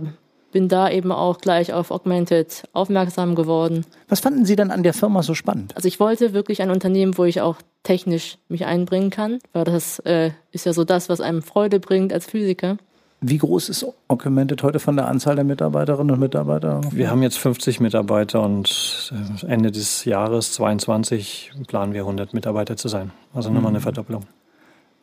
bin 0.52 0.68
da 0.68 0.88
eben 0.88 1.10
auch 1.10 1.38
gleich 1.38 1.72
auf 1.72 1.90
Augmented 1.90 2.62
aufmerksam 2.74 3.34
geworden. 3.34 3.84
Was 4.08 4.20
fanden 4.20 4.44
Sie 4.44 4.54
dann 4.54 4.70
an 4.70 4.84
der 4.84 4.94
Firma 4.94 5.24
so 5.24 5.34
spannend? 5.34 5.74
Also 5.74 5.88
ich 5.88 5.98
wollte 5.98 6.32
wirklich 6.32 6.62
ein 6.62 6.70
Unternehmen, 6.70 7.18
wo 7.18 7.24
ich 7.24 7.40
auch 7.40 7.56
technisch 7.82 8.38
mich 8.48 8.66
einbringen 8.66 9.10
kann, 9.10 9.38
weil 9.52 9.64
das 9.64 9.98
äh, 10.00 10.30
ist 10.52 10.66
ja 10.66 10.72
so 10.72 10.84
das, 10.84 11.08
was 11.08 11.20
einem 11.20 11.42
Freude 11.42 11.80
bringt 11.80 12.12
als 12.12 12.26
Physiker. 12.26 12.76
Wie 13.22 13.36
groß 13.36 13.68
ist 13.68 13.86
Augmented 14.08 14.62
heute 14.62 14.78
von 14.78 14.96
der 14.96 15.06
Anzahl 15.06 15.34
der 15.34 15.44
Mitarbeiterinnen 15.44 16.10
und 16.10 16.20
Mitarbeiter? 16.20 16.80
Wir 16.90 17.10
haben 17.10 17.22
jetzt 17.22 17.36
50 17.38 17.78
Mitarbeiter 17.80 18.42
und 18.42 19.12
äh, 19.44 19.46
Ende 19.46 19.70
des 19.70 20.06
Jahres 20.06 20.52
22 20.52 21.52
planen 21.66 21.92
wir 21.92 22.02
100 22.02 22.32
Mitarbeiter 22.32 22.78
zu 22.78 22.88
sein. 22.88 23.10
Also 23.34 23.50
nochmal 23.50 23.70
eine 23.70 23.78
mhm. 23.78 23.82
Verdoppelung. 23.82 24.22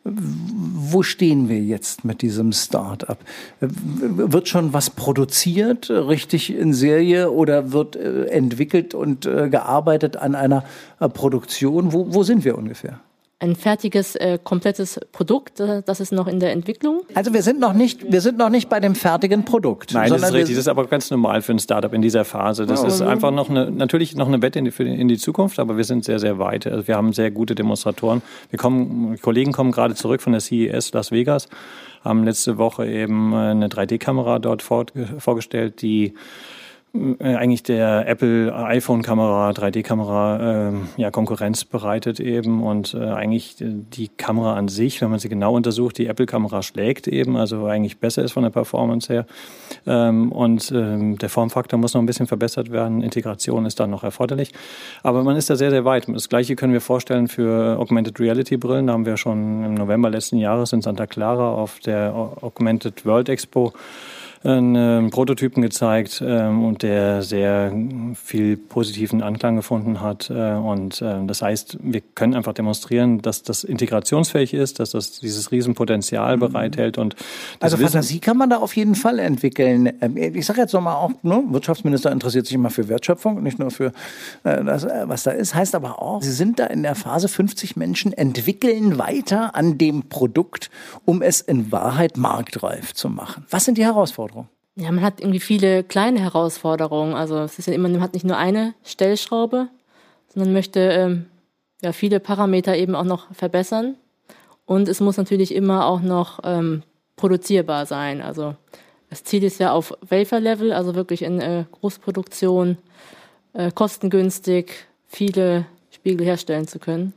Wo 0.04 1.02
stehen 1.02 1.48
wir 1.48 1.60
jetzt 1.60 2.04
mit 2.04 2.22
diesem 2.22 2.52
Start-up? 2.52 3.18
Wird 3.60 4.48
schon 4.48 4.72
was 4.72 4.90
produziert, 4.90 5.90
richtig 5.90 6.54
in 6.54 6.72
Serie, 6.72 7.30
oder 7.30 7.72
wird 7.72 7.96
äh, 7.96 8.26
entwickelt 8.26 8.94
und 8.94 9.26
äh, 9.26 9.48
gearbeitet 9.50 10.16
an 10.16 10.34
einer 10.34 10.64
äh, 11.00 11.08
Produktion? 11.08 11.92
Wo, 11.92 12.14
wo 12.14 12.22
sind 12.22 12.44
wir 12.44 12.56
ungefähr? 12.56 13.00
Ein 13.40 13.54
fertiges, 13.54 14.16
äh, 14.16 14.38
komplettes 14.42 14.98
Produkt. 15.12 15.60
Äh, 15.60 15.82
das 15.84 16.00
ist 16.00 16.12
noch 16.12 16.26
in 16.26 16.40
der 16.40 16.52
Entwicklung. 16.52 17.02
Also 17.14 17.32
wir 17.32 17.42
sind 17.42 17.60
noch 17.60 17.72
nicht, 17.72 18.10
wir 18.10 18.20
sind 18.20 18.36
noch 18.36 18.48
nicht 18.48 18.68
bei 18.68 18.80
dem 18.80 18.96
fertigen 18.96 19.44
Produkt. 19.44 19.94
Nein, 19.94 20.10
das 20.10 20.22
ist 20.22 20.32
richtig. 20.32 20.56
Das 20.56 20.64
ist 20.64 20.68
aber 20.68 20.86
ganz 20.86 21.10
normal 21.10 21.40
für 21.42 21.52
ein 21.52 21.60
Startup 21.60 21.92
in 21.92 22.02
dieser 22.02 22.24
Phase. 22.24 22.66
Das 22.66 22.82
ja, 22.82 22.88
ist 22.88 23.00
einfach 23.00 23.30
noch 23.30 23.48
eine, 23.48 23.70
natürlich 23.70 24.16
noch 24.16 24.26
eine 24.26 24.42
Wette 24.42 24.58
in 24.58 24.64
die, 24.64 24.70
für 24.72 24.84
die, 24.84 25.00
in 25.00 25.06
die 25.06 25.18
Zukunft, 25.18 25.60
aber 25.60 25.76
wir 25.76 25.84
sind 25.84 26.04
sehr, 26.04 26.18
sehr 26.18 26.38
weit. 26.38 26.66
Also 26.66 26.88
wir 26.88 26.96
haben 26.96 27.12
sehr 27.12 27.30
gute 27.30 27.54
Demonstratoren. 27.54 28.22
Wir 28.50 28.58
kommen, 28.58 29.20
Kollegen 29.20 29.52
kommen 29.52 29.70
gerade 29.70 29.94
zurück 29.94 30.20
von 30.20 30.32
der 30.32 30.40
CES 30.40 30.92
Las 30.92 31.12
Vegas, 31.12 31.48
haben 32.02 32.24
letzte 32.24 32.58
Woche 32.58 32.86
eben 32.88 33.34
eine 33.34 33.68
3D-Kamera 33.68 34.40
dort 34.40 34.62
vorgestellt, 34.62 35.80
die 35.82 36.06
äh, 36.06 36.12
eigentlich 36.94 37.62
der 37.62 38.08
Apple 38.08 38.54
iPhone-Kamera, 38.54 39.50
3D-Kamera, 39.50 40.70
äh, 40.70 40.72
ja, 40.96 41.10
Konkurrenz 41.10 41.64
bereitet 41.64 42.18
eben 42.18 42.62
und 42.62 42.94
äh, 42.94 43.10
eigentlich 43.10 43.56
die 43.58 44.08
Kamera 44.08 44.54
an 44.54 44.68
sich, 44.68 45.00
wenn 45.02 45.10
man 45.10 45.18
sie 45.18 45.28
genau 45.28 45.54
untersucht, 45.54 45.98
die 45.98 46.06
Apple-Kamera 46.06 46.62
schlägt 46.62 47.06
eben, 47.06 47.36
also 47.36 47.66
eigentlich 47.66 47.98
besser 47.98 48.24
ist 48.24 48.32
von 48.32 48.42
der 48.42 48.50
Performance 48.50 49.12
her. 49.12 49.26
Ähm, 49.86 50.32
und 50.32 50.72
ähm, 50.72 51.18
der 51.18 51.28
Formfaktor 51.28 51.78
muss 51.78 51.92
noch 51.92 52.00
ein 52.00 52.06
bisschen 52.06 52.26
verbessert 52.26 52.72
werden, 52.72 53.02
Integration 53.02 53.66
ist 53.66 53.78
dann 53.78 53.90
noch 53.90 54.02
erforderlich. 54.02 54.52
Aber 55.02 55.22
man 55.22 55.36
ist 55.36 55.50
da 55.50 55.56
sehr, 55.56 55.70
sehr 55.70 55.84
weit. 55.84 56.08
Das 56.08 56.30
gleiche 56.30 56.56
können 56.56 56.72
wir 56.72 56.80
vorstellen 56.80 57.28
für 57.28 57.78
Augmented 57.78 58.18
Reality-Brillen. 58.18 58.86
Da 58.86 58.94
haben 58.94 59.04
wir 59.04 59.18
schon 59.18 59.62
im 59.64 59.74
November 59.74 60.08
letzten 60.08 60.38
Jahres 60.38 60.72
in 60.72 60.80
Santa 60.80 61.06
Clara 61.06 61.50
auf 61.52 61.80
der 61.80 62.14
Augmented 62.14 63.04
World 63.04 63.28
Expo 63.28 63.74
einen 64.44 65.10
Prototypen 65.10 65.62
gezeigt 65.62 66.22
ähm, 66.24 66.64
und 66.64 66.82
der 66.82 67.22
sehr 67.22 67.72
viel 68.14 68.56
positiven 68.56 69.22
Anklang 69.22 69.56
gefunden 69.56 70.00
hat. 70.00 70.30
Äh, 70.30 70.52
und 70.52 71.02
äh, 71.02 71.26
das 71.26 71.42
heißt, 71.42 71.78
wir 71.82 72.00
können 72.14 72.34
einfach 72.34 72.52
demonstrieren, 72.52 73.20
dass 73.20 73.42
das 73.42 73.64
integrationsfähig 73.64 74.54
ist, 74.54 74.78
dass 74.78 74.90
das 74.90 75.18
dieses 75.20 75.50
Riesenpotenzial 75.50 76.36
mhm. 76.36 76.40
bereithält. 76.40 76.98
Und 76.98 77.16
also 77.60 77.76
Fantasie 77.76 78.20
kann 78.20 78.36
man 78.36 78.50
da 78.50 78.58
auf 78.58 78.76
jeden 78.76 78.94
Fall 78.94 79.18
entwickeln. 79.18 79.92
Ähm, 80.00 80.16
ich 80.16 80.46
sage 80.46 80.60
jetzt 80.60 80.72
nochmal 80.72 80.94
auch, 80.94 81.10
ne, 81.22 81.42
Wirtschaftsminister 81.48 82.12
interessiert 82.12 82.46
sich 82.46 82.54
immer 82.54 82.70
für 82.70 82.88
Wertschöpfung, 82.88 83.42
nicht 83.42 83.58
nur 83.58 83.70
für 83.70 83.92
äh, 84.44 84.62
das, 84.64 84.86
was 85.04 85.24
da 85.24 85.32
ist. 85.32 85.54
Heißt 85.54 85.74
aber 85.74 86.00
auch, 86.00 86.22
Sie 86.22 86.32
sind 86.32 86.58
da 86.60 86.66
in 86.66 86.82
der 86.84 86.94
Phase 86.94 87.28
50 87.28 87.76
Menschen 87.76 88.12
entwickeln 88.12 88.98
weiter 88.98 89.56
an 89.56 89.78
dem 89.78 90.04
Produkt, 90.08 90.70
um 91.04 91.22
es 91.22 91.40
in 91.40 91.72
Wahrheit 91.72 92.16
marktreif 92.16 92.94
zu 92.94 93.08
machen. 93.08 93.44
Was 93.50 93.64
sind 93.64 93.78
die 93.78 93.84
Herausforderungen? 93.84 94.37
Ja, 94.80 94.92
man 94.92 95.02
hat 95.02 95.20
irgendwie 95.20 95.40
viele 95.40 95.82
kleine 95.82 96.20
Herausforderungen. 96.20 97.14
Also 97.14 97.38
es 97.38 97.58
ist 97.58 97.66
ja 97.66 97.74
immer, 97.74 97.88
man 97.88 98.00
hat 98.00 98.14
nicht 98.14 98.24
nur 98.24 98.36
eine 98.36 98.74
Stellschraube, 98.84 99.66
sondern 100.32 100.52
möchte 100.52 100.78
ähm, 100.78 101.26
ja 101.82 101.90
viele 101.90 102.20
Parameter 102.20 102.76
eben 102.76 102.94
auch 102.94 103.04
noch 103.04 103.26
verbessern. 103.34 103.96
Und 104.66 104.86
es 104.86 105.00
muss 105.00 105.16
natürlich 105.16 105.52
immer 105.52 105.86
auch 105.86 106.00
noch 106.00 106.38
ähm, 106.44 106.84
produzierbar 107.16 107.86
sein. 107.86 108.22
Also 108.22 108.54
das 109.10 109.24
Ziel 109.24 109.42
ist 109.42 109.58
ja 109.58 109.72
auf 109.72 109.92
Wafer-Level, 110.08 110.72
also 110.72 110.94
wirklich 110.94 111.22
in 111.22 111.40
äh, 111.40 111.64
Großproduktion, 111.72 112.78
äh, 113.54 113.72
kostengünstig 113.72 114.86
viele 115.08 115.66
Spiegel 115.90 116.24
herstellen 116.24 116.68
zu 116.68 116.78
können. 116.78 117.14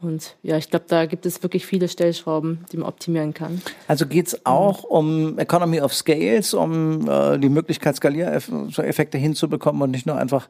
Und 0.00 0.36
ja, 0.42 0.58
ich 0.58 0.68
glaube, 0.68 0.84
da 0.88 1.06
gibt 1.06 1.24
es 1.24 1.42
wirklich 1.42 1.64
viele 1.64 1.88
Stellschrauben, 1.88 2.64
die 2.70 2.76
man 2.76 2.86
optimieren 2.86 3.32
kann. 3.32 3.62
Also 3.88 4.06
geht 4.06 4.26
es 4.28 4.44
auch 4.44 4.84
um 4.84 5.38
Economy 5.38 5.80
of 5.80 5.94
Scales, 5.94 6.52
um 6.52 7.08
äh, 7.08 7.38
die 7.38 7.48
Möglichkeit, 7.48 7.96
Skaliereffekte 7.96 9.16
hinzubekommen 9.16 9.80
und 9.80 9.90
nicht 9.90 10.06
nur 10.06 10.16
einfach 10.16 10.48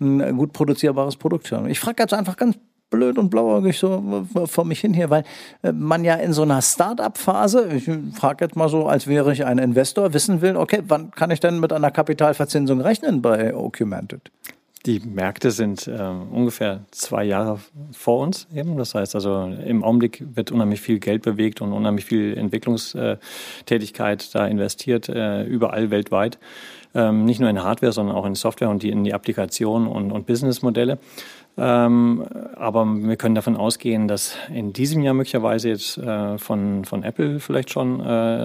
ein 0.00 0.36
gut 0.36 0.52
produzierbares 0.52 1.16
Produkt 1.16 1.46
zu 1.46 1.56
haben. 1.56 1.68
Ich 1.68 1.78
frage 1.78 2.02
jetzt 2.02 2.14
einfach 2.14 2.36
ganz 2.36 2.56
blöd 2.90 3.18
und 3.18 3.30
blauäugig 3.30 3.78
so 3.78 4.26
vor 4.46 4.64
mich 4.64 4.80
hin 4.80 4.92
hier, 4.92 5.08
weil 5.08 5.24
äh, 5.62 5.72
man 5.72 6.04
ja 6.04 6.16
in 6.16 6.32
so 6.32 6.42
einer 6.42 6.60
Start-up-Phase, 6.60 7.68
ich 7.72 7.88
frage 8.14 8.44
jetzt 8.44 8.56
mal 8.56 8.68
so, 8.68 8.86
als 8.86 9.06
wäre 9.06 9.32
ich 9.32 9.44
ein 9.44 9.58
Investor, 9.58 10.12
wissen 10.12 10.42
will, 10.42 10.56
okay, 10.56 10.82
wann 10.88 11.12
kann 11.12 11.30
ich 11.30 11.40
denn 11.40 11.60
mit 11.60 11.72
einer 11.72 11.90
Kapitalverzinsung 11.90 12.80
rechnen 12.80 13.22
bei 13.22 13.54
Ocumented? 13.54 14.32
Die 14.86 15.00
Märkte 15.00 15.50
sind 15.50 15.86
äh, 15.88 16.10
ungefähr 16.30 16.84
zwei 16.90 17.24
Jahre 17.24 17.60
vor 17.92 18.20
uns 18.20 18.46
eben. 18.54 18.78
Das 18.78 18.94
heißt 18.94 19.14
also, 19.14 19.44
im 19.44 19.84
Augenblick 19.84 20.24
wird 20.34 20.50
unheimlich 20.52 20.80
viel 20.80 20.98
Geld 20.98 21.20
bewegt 21.22 21.60
und 21.60 21.74
unheimlich 21.74 22.06
viel 22.06 22.34
Entwicklungstätigkeit 22.36 24.34
da 24.34 24.46
investiert, 24.46 25.10
äh, 25.10 25.44
überall 25.44 25.90
weltweit. 25.90 26.38
Ähm, 26.94 27.26
nicht 27.26 27.40
nur 27.40 27.50
in 27.50 27.62
Hardware, 27.62 27.92
sondern 27.92 28.16
auch 28.16 28.24
in 28.24 28.34
Software 28.34 28.70
und 28.70 28.82
die, 28.82 28.88
in 28.88 29.04
die 29.04 29.12
Applikation 29.12 29.86
und, 29.86 30.12
und 30.12 30.26
Businessmodelle. 30.26 30.98
Ähm, 31.58 32.24
aber 32.56 32.86
wir 32.86 33.16
können 33.16 33.34
davon 33.34 33.56
ausgehen, 33.56 34.08
dass 34.08 34.34
in 34.52 34.72
diesem 34.72 35.02
Jahr 35.02 35.12
möglicherweise 35.14 35.68
jetzt 35.68 35.98
äh, 35.98 36.38
von, 36.38 36.86
von 36.86 37.02
Apple 37.02 37.38
vielleicht 37.38 37.70
schon 37.70 38.00
äh, 38.00 38.04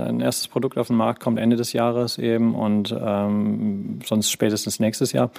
ein 0.10 0.20
erstes 0.20 0.50
Produkt 0.50 0.78
auf 0.78 0.88
den 0.88 0.98
Markt 0.98 1.22
kommt, 1.22 1.40
Ende 1.40 1.56
des 1.56 1.72
Jahres 1.72 2.18
eben 2.18 2.56
und 2.56 2.94
ähm, 3.00 4.00
sonst 4.04 4.32
spätestens 4.32 4.80
nächstes 4.80 5.14
Jahr. 5.14 5.32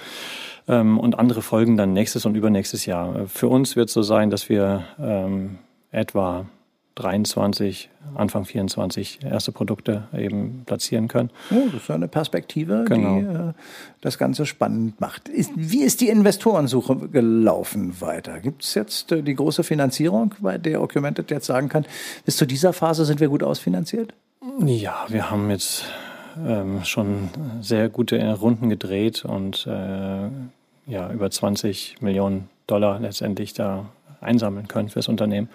Ähm, 0.67 0.99
und 0.99 1.17
andere 1.17 1.41
folgen 1.41 1.77
dann 1.77 1.93
nächstes 1.93 2.25
und 2.25 2.35
übernächstes 2.35 2.85
Jahr. 2.85 3.27
Für 3.27 3.47
uns 3.47 3.75
wird 3.75 3.89
es 3.89 3.93
so 3.93 4.01
sein, 4.01 4.29
dass 4.29 4.49
wir 4.49 4.83
ähm, 4.99 5.59
etwa 5.91 6.45
23, 6.97 7.89
Anfang 8.15 8.45
24 8.45 9.19
erste 9.23 9.51
Produkte 9.51 10.07
eben 10.17 10.63
platzieren 10.65 11.07
können. 11.07 11.29
Oh, 11.51 11.67
das 11.71 11.83
ist 11.83 11.91
eine 11.91 12.07
Perspektive, 12.07 12.85
genau. 12.87 13.19
die 13.19 13.25
äh, 13.25 13.53
das 14.01 14.17
Ganze 14.17 14.47
spannend 14.47 14.99
macht. 14.99 15.29
Ist, 15.29 15.51
wie 15.55 15.83
ist 15.83 16.01
die 16.01 16.09
Investorensuche 16.09 16.95
gelaufen 17.09 18.01
weiter? 18.01 18.39
Gibt 18.39 18.63
es 18.63 18.73
jetzt 18.73 19.11
äh, 19.11 19.21
die 19.21 19.35
große 19.35 19.63
Finanzierung, 19.63 20.33
bei 20.39 20.57
der 20.57 20.81
Augmented 20.81 21.29
jetzt 21.29 21.45
sagen 21.45 21.69
kann, 21.69 21.85
bis 22.25 22.35
zu 22.35 22.47
dieser 22.47 22.73
Phase 22.73 23.05
sind 23.05 23.19
wir 23.19 23.29
gut 23.29 23.43
ausfinanziert? 23.43 24.13
Ja, 24.65 25.05
wir 25.07 25.29
haben 25.29 25.51
jetzt 25.51 25.85
ähm, 26.45 26.83
schon 26.83 27.29
sehr 27.61 27.89
gute 27.89 28.19
Runden 28.33 28.69
gedreht 28.69 29.23
und 29.23 29.67
äh, 29.67 30.29
ja, 30.87 31.11
über 31.11 31.29
20 31.29 32.01
Millionen 32.01 32.49
Dollar 32.65 32.99
letztendlich 32.99 33.53
da 33.53 33.85
einsammeln 34.21 34.67
können 34.67 34.89
fürs 34.89 35.07
Unternehmen. 35.07 35.49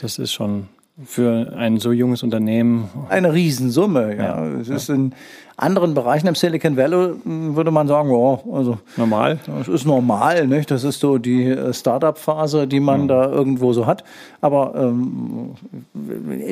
Das 0.00 0.18
ist 0.18 0.32
schon 0.32 0.68
für 1.04 1.52
ein 1.56 1.78
so 1.78 1.92
junges 1.92 2.22
Unternehmen. 2.22 2.88
Eine 3.08 3.32
Riesensumme, 3.32 4.16
ja. 4.16 4.44
ja 4.44 4.60
es 4.60 4.68
ist 4.68 4.88
in 4.88 5.14
anderen 5.58 5.94
Bereichen 5.94 6.26
im 6.26 6.34
Silicon 6.34 6.76
Valley 6.76 7.14
hm, 7.22 7.56
würde 7.56 7.70
man 7.70 7.88
sagen, 7.88 8.10
ja, 8.10 8.38
also 8.52 8.78
normal. 8.96 9.38
Das 9.46 9.68
ist 9.68 9.86
normal, 9.86 10.46
nicht? 10.46 10.70
Das 10.70 10.84
ist 10.84 11.00
so 11.00 11.16
die 11.16 11.44
äh, 11.44 11.72
Startup-Phase, 11.72 12.66
die 12.66 12.80
man 12.80 13.08
ja. 13.08 13.26
da 13.26 13.30
irgendwo 13.32 13.72
so 13.72 13.86
hat. 13.86 14.04
Aber 14.42 14.74
ähm, 14.76 15.54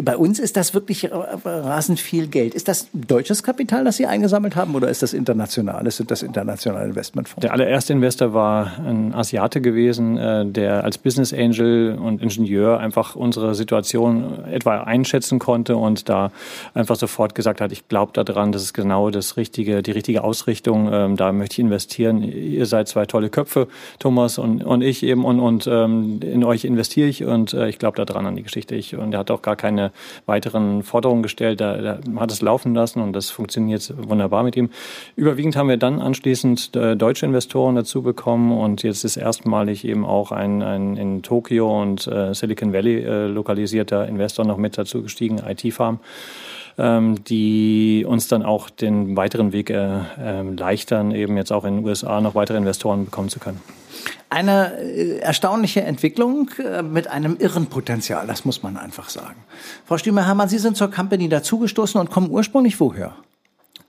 bei 0.02 0.16
uns 0.16 0.38
ist 0.38 0.56
das 0.56 0.73
wirklich 0.73 1.11
rasend 1.44 2.00
viel 2.00 2.28
Geld. 2.28 2.54
Ist 2.54 2.66
das 2.66 2.88
deutsches 2.94 3.42
Kapital, 3.42 3.84
das 3.84 3.99
Sie 3.99 4.06
eingesammelt 4.06 4.56
haben, 4.56 4.75
oder 4.75 4.88
ist 4.88 5.02
das 5.02 5.12
international? 5.12 5.87
Ist 5.87 6.02
das 6.11 6.23
internationale 6.23 6.87
Investmentfonds? 6.87 7.42
Der 7.42 7.52
allererste 7.52 7.92
Investor 7.92 8.32
war 8.32 8.73
ein 8.78 9.14
Asiate 9.14 9.61
gewesen, 9.61 10.16
äh, 10.16 10.46
der 10.46 10.82
als 10.82 10.96
Business 10.96 11.34
Angel 11.34 11.99
und 12.00 12.23
Ingenieur 12.23 12.80
einfach 12.80 13.16
unsere 13.16 13.54
Situation 13.54 14.44
etwa 14.50 14.82
einschätzen 14.82 15.38
konnte 15.38 15.76
und 15.76 16.08
da 16.08 16.30
einfach 16.73 16.96
sofort 16.96 17.34
gesagt 17.34 17.61
hat, 17.61 17.70
ich 17.70 17.87
glaube 17.88 18.12
daran, 18.14 18.52
dass 18.52 18.62
es 18.62 18.73
genau 18.73 18.93
genau 18.94 19.10
das 19.10 19.36
richtige, 19.36 19.82
die 19.82 19.90
richtige 19.90 20.22
Ausrichtung. 20.22 20.88
Ähm, 20.92 21.16
da 21.16 21.32
möchte 21.32 21.54
ich 21.54 21.58
investieren. 21.58 22.22
Ihr 22.22 22.64
seid 22.64 22.86
zwei 22.86 23.06
tolle 23.06 23.28
Köpfe, 23.28 23.66
Thomas 23.98 24.38
und, 24.38 24.62
und 24.62 24.82
ich 24.82 25.02
eben, 25.02 25.24
und, 25.24 25.40
und 25.40 25.66
ähm, 25.66 26.20
in 26.22 26.44
euch 26.44 26.64
investiere 26.64 27.08
ich 27.08 27.24
und 27.24 27.54
äh, 27.54 27.68
ich 27.68 27.80
glaube 27.80 27.96
da 27.96 28.04
dran 28.04 28.24
an 28.24 28.36
die 28.36 28.44
Geschichte. 28.44 28.76
Ich, 28.76 28.94
und 28.96 29.12
er 29.12 29.18
hat 29.18 29.32
auch 29.32 29.42
gar 29.42 29.56
keine 29.56 29.90
weiteren 30.26 30.84
Forderungen 30.84 31.24
gestellt. 31.24 31.60
Er, 31.60 31.82
er 31.82 32.00
hat 32.20 32.30
es 32.30 32.40
laufen 32.40 32.72
lassen 32.72 33.00
und 33.00 33.14
das 33.14 33.30
funktioniert 33.30 33.92
wunderbar 33.96 34.44
mit 34.44 34.54
ihm. 34.54 34.70
Überwiegend 35.16 35.56
haben 35.56 35.68
wir 35.68 35.76
dann 35.76 36.00
anschließend 36.00 36.76
äh, 36.76 36.96
deutsche 36.96 37.26
Investoren 37.26 37.74
dazu 37.74 38.02
bekommen 38.02 38.52
und 38.56 38.84
jetzt 38.84 39.04
ist 39.04 39.16
erstmalig 39.16 39.84
eben 39.84 40.04
auch 40.04 40.30
ein, 40.30 40.62
ein 40.62 40.96
in 40.96 41.22
Tokio 41.22 41.82
und 41.82 42.06
äh, 42.06 42.32
Silicon 42.32 42.72
Valley 42.72 43.02
äh, 43.02 43.26
lokalisierter 43.26 44.06
Investor 44.06 44.44
noch 44.44 44.56
mit 44.56 44.78
dazu 44.78 45.02
gestiegen, 45.02 45.38
IT-Farm 45.44 45.98
die 46.76 48.04
uns 48.07 48.28
dann 48.28 48.43
auch 48.43 48.71
den 48.71 49.16
weiteren 49.16 49.52
Weg 49.52 49.71
äh, 49.71 50.00
äh, 50.19 50.43
leichtern, 50.43 51.12
eben 51.12 51.37
jetzt 51.37 51.52
auch 51.52 51.64
in 51.64 51.76
den 51.76 51.85
USA 51.85 52.21
noch 52.21 52.35
weitere 52.35 52.59
Investoren 52.59 53.04
bekommen 53.04 53.28
zu 53.28 53.38
können. 53.38 53.61
Eine 54.31 54.76
äh, 54.81 55.19
erstaunliche 55.19 55.83
Entwicklung 55.83 56.50
äh, 56.59 56.83
mit 56.83 57.07
einem 57.07 57.37
irren 57.38 57.66
Potenzial, 57.66 58.26
das 58.26 58.45
muss 58.45 58.62
man 58.62 58.76
einfach 58.76 59.09
sagen. 59.09 59.37
Frau 59.87 59.99
Stümer-Hermann, 59.99 60.49
Sie 60.49 60.59
sind 60.59 60.76
zur 60.76 60.90
Company 60.90 61.28
dazugestoßen 61.28 62.00
und 62.00 62.11
kommen 62.11 62.31
ursprünglich 62.31 62.78
woher? 62.81 63.14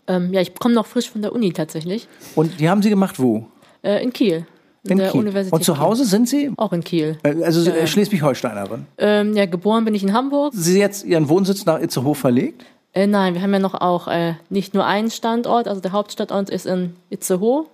Ähm, 0.08 0.32
ja, 0.34 0.42
ich 0.42 0.54
komme 0.54 0.76
noch 0.76 0.86
frisch 0.86 1.10
von 1.10 1.22
der 1.22 1.34
Uni 1.34 1.52
tatsächlich. 1.52 2.08
Und 2.36 2.60
die 2.60 2.70
haben 2.70 2.84
Sie 2.84 2.90
gemacht 2.90 3.20
wo? 3.20 3.48
Äh, 3.82 4.04
in 4.04 4.14
Kiel. 4.14 4.46
In, 4.88 5.00
der 5.00 5.10
Kiel. 5.10 5.22
Universität 5.22 5.54
Und 5.54 5.64
zu 5.64 5.80
Hause 5.80 6.04
Kiel. 6.04 6.12
sind 6.12 6.30
Sie? 6.30 6.52
Auch 6.58 6.72
in 6.72 6.84
Kiel. 6.84 7.18
Also 7.24 7.68
ja, 7.68 7.88
Schleswig-Holsteinerin? 7.88 8.86
Ähm, 9.00 9.36
ja, 9.36 9.48
geboren 9.48 9.84
bin 9.84 9.96
ich 9.96 10.04
in 10.04 10.14
Hamburg. 10.14 10.54
Sie 10.56 10.80
jetzt 10.80 11.06
Ihren 11.06 11.28
Wohnsitz 11.28 11.66
nach 11.66 11.80
Itzehoe 11.80 12.14
verlegt? 12.14 12.66
Äh, 12.96 13.08
nein, 13.08 13.34
wir 13.34 13.42
haben 13.42 13.52
ja 13.52 13.60
noch 13.60 13.74
auch 13.74 14.08
äh, 14.08 14.36
nicht 14.50 14.74
nur 14.74 14.86
einen 14.86 15.12
Standort, 15.12 15.68
also 15.68 15.82
der 15.82 15.92
Hauptstandort 15.92 16.50
ist 16.50 16.66
in 16.66 16.96
Itzehoe, 17.10 17.66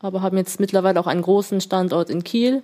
aber 0.00 0.20
haben 0.20 0.36
jetzt 0.36 0.58
mittlerweile 0.58 0.98
auch 0.98 1.06
einen 1.06 1.22
großen 1.22 1.60
Standort 1.60 2.10
in 2.10 2.24
Kiel. 2.24 2.62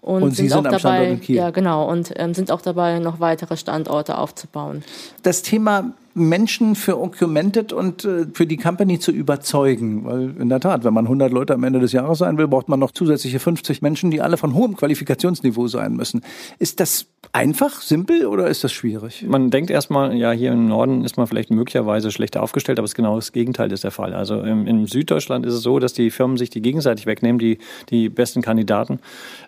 Und, 0.00 0.22
und 0.22 0.30
sind, 0.34 0.48
sind, 0.48 0.66
auch 0.66 0.70
dabei, 0.70 1.20
ja 1.26 1.50
genau, 1.50 1.86
und 1.86 2.14
ähm, 2.16 2.32
sind 2.32 2.50
auch 2.50 2.62
dabei, 2.62 2.98
noch 3.00 3.20
weitere 3.20 3.58
Standorte 3.58 4.16
aufzubauen. 4.16 4.82
Das 5.22 5.42
Thema 5.42 5.92
Menschen 6.14 6.74
für 6.74 6.96
Augmented 6.96 7.74
und 7.74 8.06
äh, 8.06 8.26
für 8.32 8.46
die 8.46 8.56
Company 8.56 8.98
zu 8.98 9.12
überzeugen. 9.12 10.04
Weil 10.06 10.34
in 10.40 10.48
der 10.48 10.60
Tat, 10.60 10.84
wenn 10.84 10.94
man 10.94 11.04
100 11.04 11.30
Leute 11.30 11.52
am 11.52 11.64
Ende 11.64 11.80
des 11.80 11.92
Jahres 11.92 12.18
sein 12.18 12.38
will, 12.38 12.48
braucht 12.48 12.70
man 12.70 12.80
noch 12.80 12.92
zusätzliche 12.92 13.38
50 13.38 13.82
Menschen, 13.82 14.10
die 14.10 14.22
alle 14.22 14.38
von 14.38 14.54
hohem 14.54 14.76
Qualifikationsniveau 14.76 15.68
sein 15.68 15.94
müssen. 15.94 16.22
Ist 16.58 16.80
das 16.80 17.06
einfach, 17.32 17.80
simpel 17.80 18.26
oder 18.26 18.48
ist 18.48 18.64
das 18.64 18.72
schwierig? 18.72 19.24
Man 19.26 19.50
denkt 19.50 19.70
erstmal, 19.70 20.16
ja, 20.16 20.32
hier 20.32 20.50
im 20.52 20.66
Norden 20.66 21.04
ist 21.04 21.16
man 21.16 21.28
vielleicht 21.28 21.50
möglicherweise 21.50 22.10
schlechter 22.10 22.42
aufgestellt, 22.42 22.78
aber 22.78 22.84
es 22.86 22.90
ist 22.90 22.96
genau 22.96 23.14
das 23.14 23.30
Gegenteil 23.30 23.70
ist 23.70 23.84
der 23.84 23.92
Fall. 23.92 24.14
Also 24.14 24.40
im, 24.40 24.66
in 24.66 24.86
Süddeutschland 24.86 25.46
ist 25.46 25.54
es 25.54 25.62
so, 25.62 25.78
dass 25.78 25.92
die 25.92 26.10
Firmen 26.10 26.36
sich 26.36 26.50
die 26.50 26.60
gegenseitig 26.60 27.06
wegnehmen, 27.06 27.38
die, 27.38 27.58
die 27.88 28.08
besten 28.08 28.42
Kandidaten. 28.42 28.98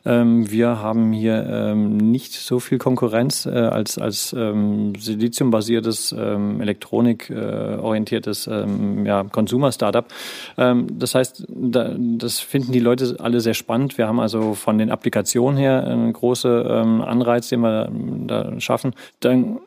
Ähm, 0.05 0.49
wir 0.49 0.79
haben 0.79 1.13
hier 1.13 1.45
ähm, 1.51 1.97
nicht 1.97 2.33
so 2.33 2.61
viel 2.61 2.79
Konkurrenz 2.79 3.47
äh, 3.47 3.51
als, 3.51 3.99
als 3.99 4.33
ähm, 4.33 4.95
siliziumbasiertes 4.97 6.15
ähm, 6.17 6.61
elektronikorientiertes 6.61 8.47
ähm, 8.47 9.07
ja, 9.07 9.25
Consumer-Startup. 9.25 10.07
Ähm, 10.57 10.87
das 11.01 11.17
heißt, 11.17 11.47
da, 11.49 11.97
das 11.99 12.39
finden 12.39 12.71
die 12.71 12.81
Leute 12.81 13.17
alle 13.19 13.41
sehr 13.41 13.55
spannend. 13.55 13.99
Wir 13.99 14.07
haben 14.07 14.21
also 14.21 14.55
von 14.55 14.79
den 14.79 14.91
Applikationen 14.91 15.59
her 15.59 15.85
einen 15.85 16.13
großen 16.13 16.65
ähm, 16.65 17.01
Anreiz, 17.03 17.49
den 17.49 17.61
wir 17.61 17.72
da 18.27 18.61
schaffen. 18.61 18.95
Dann 19.21 19.61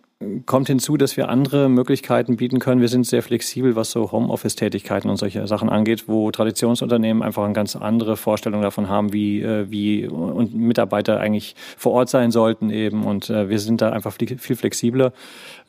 kommt 0.45 0.67
hinzu, 0.67 0.95
dass 0.95 1.17
wir 1.17 1.27
andere 1.29 1.67
Möglichkeiten 1.67 2.37
bieten 2.37 2.59
können. 2.59 2.79
Wir 2.79 2.87
sind 2.87 3.05
sehr 3.05 3.21
flexibel, 3.21 3.75
was 3.75 3.91
so 3.91 4.11
Homeoffice-Tätigkeiten 4.13 5.09
und 5.09 5.17
solche 5.17 5.45
Sachen 5.45 5.69
angeht, 5.69 6.07
wo 6.07 6.31
Traditionsunternehmen 6.31 7.21
einfach 7.21 7.43
eine 7.43 7.53
ganz 7.53 7.75
andere 7.75 8.15
Vorstellung 8.15 8.61
davon 8.61 8.87
haben, 8.87 9.11
wie, 9.11 9.41
äh, 9.41 9.69
wie 9.69 10.07
und 10.07 10.55
Mitarbeiter 10.55 11.19
eigentlich 11.19 11.55
vor 11.77 11.91
Ort 11.91 12.09
sein 12.09 12.31
sollten 12.31 12.69
eben. 12.69 13.03
Und 13.03 13.29
äh, 13.29 13.49
wir 13.49 13.59
sind 13.59 13.81
da 13.81 13.89
einfach 13.89 14.13
viel 14.13 14.55
flexibler 14.55 15.11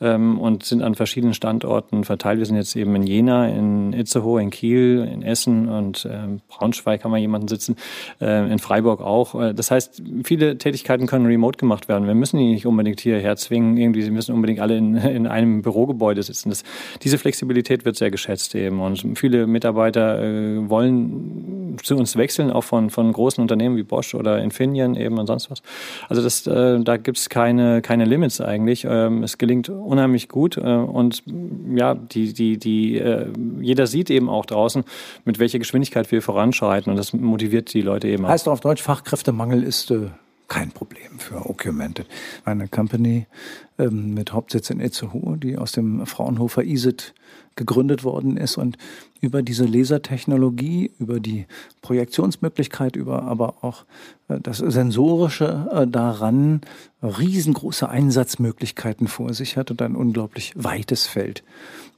ähm, 0.01 0.39
und 0.39 0.63
sind 0.63 0.81
an 0.81 0.95
verschiedenen 0.95 1.33
Standorten 1.33 2.03
verteilt. 2.03 2.39
Wir 2.39 2.45
sind 2.45 2.55
jetzt 2.55 2.75
eben 2.75 2.95
in 2.95 3.03
Jena, 3.03 3.47
in 3.47 3.93
Itzehoe, 3.93 4.41
in 4.41 4.49
Kiel, 4.49 5.07
in 5.11 5.23
Essen 5.23 5.69
und 5.69 6.05
äh, 6.05 6.39
Braunschweig 6.49 7.03
haben 7.03 7.11
wir 7.11 7.17
jemanden 7.17 7.47
sitzen, 7.47 7.75
äh, 8.21 8.51
in 8.51 8.59
Freiburg 8.59 9.01
auch. 9.01 9.35
Äh, 9.35 9.53
das 9.53 9.71
heißt, 9.71 10.01
viele 10.23 10.57
Tätigkeiten 10.57 11.07
können 11.07 11.25
remote 11.25 11.57
gemacht 11.57 11.87
werden. 11.87 12.07
Wir 12.07 12.15
müssen 12.15 12.37
die 12.37 12.51
nicht 12.51 12.65
unbedingt 12.65 12.99
hierher 12.99 13.35
zwingen. 13.35 13.77
Irgendwie, 13.77 14.01
sie 14.01 14.11
müssen 14.11 14.33
unbedingt 14.33 14.59
alle 14.59 14.77
in, 14.77 14.95
in 14.95 15.27
einem 15.27 15.61
Bürogebäude 15.61 16.21
sitzen. 16.23 16.49
Das, 16.49 16.63
diese 17.01 17.17
Flexibilität 17.17 17.85
wird 17.85 17.95
sehr 17.95 18.11
geschätzt 18.11 18.55
eben 18.55 18.79
und 18.79 19.17
viele 19.17 19.47
Mitarbeiter 19.47 20.21
äh, 20.21 20.69
wollen 20.69 21.77
zu 21.83 21.95
uns 21.95 22.15
wechseln, 22.15 22.51
auch 22.51 22.63
von, 22.63 22.89
von 22.89 23.11
großen 23.11 23.41
Unternehmen 23.41 23.77
wie 23.77 23.83
Bosch 23.83 24.15
oder 24.15 24.41
Infineon 24.41 24.95
eben 24.95 25.17
und 25.17 25.27
sonst 25.27 25.51
was. 25.51 25.61
Also 26.09 26.21
das, 26.21 26.47
äh, 26.47 26.79
da 26.81 26.97
gibt 26.97 27.17
es 27.17 27.29
keine, 27.29 27.81
keine 27.81 28.05
Limits 28.05 28.41
eigentlich. 28.41 28.85
Ähm, 28.89 29.23
es 29.23 29.37
gelingt 29.37 29.69
unheimlich 29.87 30.29
gut. 30.29 30.57
Äh, 30.57 30.61
und 30.61 31.23
ja, 31.75 31.95
die, 31.95 32.33
die, 32.33 32.57
die, 32.57 32.97
äh, 32.97 33.27
jeder 33.61 33.87
sieht 33.87 34.09
eben 34.09 34.29
auch 34.29 34.45
draußen, 34.45 34.83
mit 35.25 35.39
welcher 35.39 35.59
Geschwindigkeit 35.59 36.11
wir 36.11 36.21
voranschreiten. 36.21 36.91
Und 36.91 36.97
das 36.97 37.13
motiviert 37.13 37.73
die 37.73 37.81
Leute 37.81 38.07
eben 38.07 38.25
auch. 38.25 38.29
Heißt 38.29 38.47
auf 38.47 38.59
Deutsch, 38.59 38.81
Fachkräftemangel 38.81 39.63
ist 39.63 39.91
äh, 39.91 40.09
kein 40.47 40.71
Problem 40.71 41.19
für 41.19 41.45
Augmented. 41.45 42.07
Eine 42.45 42.67
Company 42.67 43.25
ähm, 43.77 44.13
mit 44.13 44.33
Hauptsitz 44.33 44.69
in 44.69 44.79
Itzehoe, 44.79 45.37
die 45.37 45.57
aus 45.57 45.71
dem 45.71 46.05
Fraunhofer 46.05 46.63
ISIT 46.63 47.13
gegründet 47.57 48.03
worden 48.05 48.37
ist 48.37 48.57
und 48.57 48.77
über 49.19 49.41
diese 49.41 49.65
Lasertechnologie, 49.65 50.91
über 50.99 51.19
die 51.19 51.47
Projektionsmöglichkeit, 51.81 52.95
über 52.95 53.23
aber 53.23 53.63
auch 53.63 53.85
äh, 54.29 54.39
das 54.39 54.59
Sensorische 54.59 55.67
äh, 55.71 55.87
daran 55.87 56.61
riesengroße 57.03 57.89
Einsatzmöglichkeiten 57.89 59.07
vor 59.07 59.33
sich 59.33 59.57
hat 59.57 59.71
und 59.71 59.81
ein 59.81 59.95
unglaublich 59.95 60.53
weites 60.55 61.07
Feld 61.07 61.43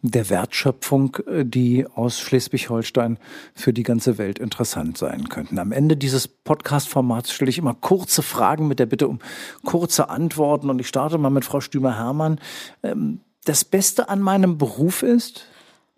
der 0.01 0.29
Wertschöpfung, 0.29 1.17
äh, 1.27 1.45
die 1.45 1.85
aus 1.87 2.19
Schleswig-Holstein 2.19 3.17
für 3.53 3.73
die 3.73 3.83
ganze 3.83 4.17
Welt 4.17 4.39
interessant 4.39 4.97
sein 4.97 5.29
könnten. 5.29 5.59
Am 5.59 5.71
Ende 5.71 5.97
dieses 5.97 6.27
Podcast-Formats 6.27 7.31
stelle 7.31 7.49
ich 7.49 7.57
immer 7.57 7.73
kurze 7.73 8.21
Fragen 8.21 8.67
mit 8.67 8.79
der 8.79 8.85
Bitte 8.85 9.07
um 9.07 9.19
kurze 9.65 10.09
Antworten 10.09 10.69
und 10.69 10.79
ich 10.79 10.87
starte 10.87 11.17
mal 11.17 11.29
mit 11.29 11.45
Frau 11.45 11.59
Stümer-Hermann. 11.59 12.39
Ähm, 12.83 13.19
das 13.49 13.65
Beste 13.65 14.09
an 14.09 14.21
meinem 14.21 14.57
Beruf 14.57 15.01
ist? 15.03 15.45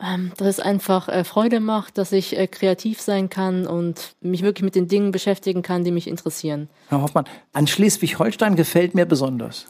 Ähm, 0.01 0.31
dass 0.37 0.47
es 0.47 0.59
einfach 0.59 1.09
äh, 1.09 1.23
Freude 1.23 1.59
macht, 1.59 1.97
dass 1.97 2.11
ich 2.11 2.35
äh, 2.35 2.47
kreativ 2.47 2.99
sein 3.01 3.29
kann 3.29 3.67
und 3.67 4.15
mich 4.21 4.41
wirklich 4.41 4.63
mit 4.63 4.73
den 4.73 4.87
Dingen 4.87 5.11
beschäftigen 5.11 5.61
kann, 5.61 5.83
die 5.83 5.91
mich 5.91 6.07
interessieren. 6.07 6.69
Herr 6.89 7.01
Hoffmann, 7.03 7.25
an 7.53 7.67
Schleswig-Holstein 7.67 8.55
gefällt 8.55 8.95
mir 8.95 9.05
besonders. 9.05 9.67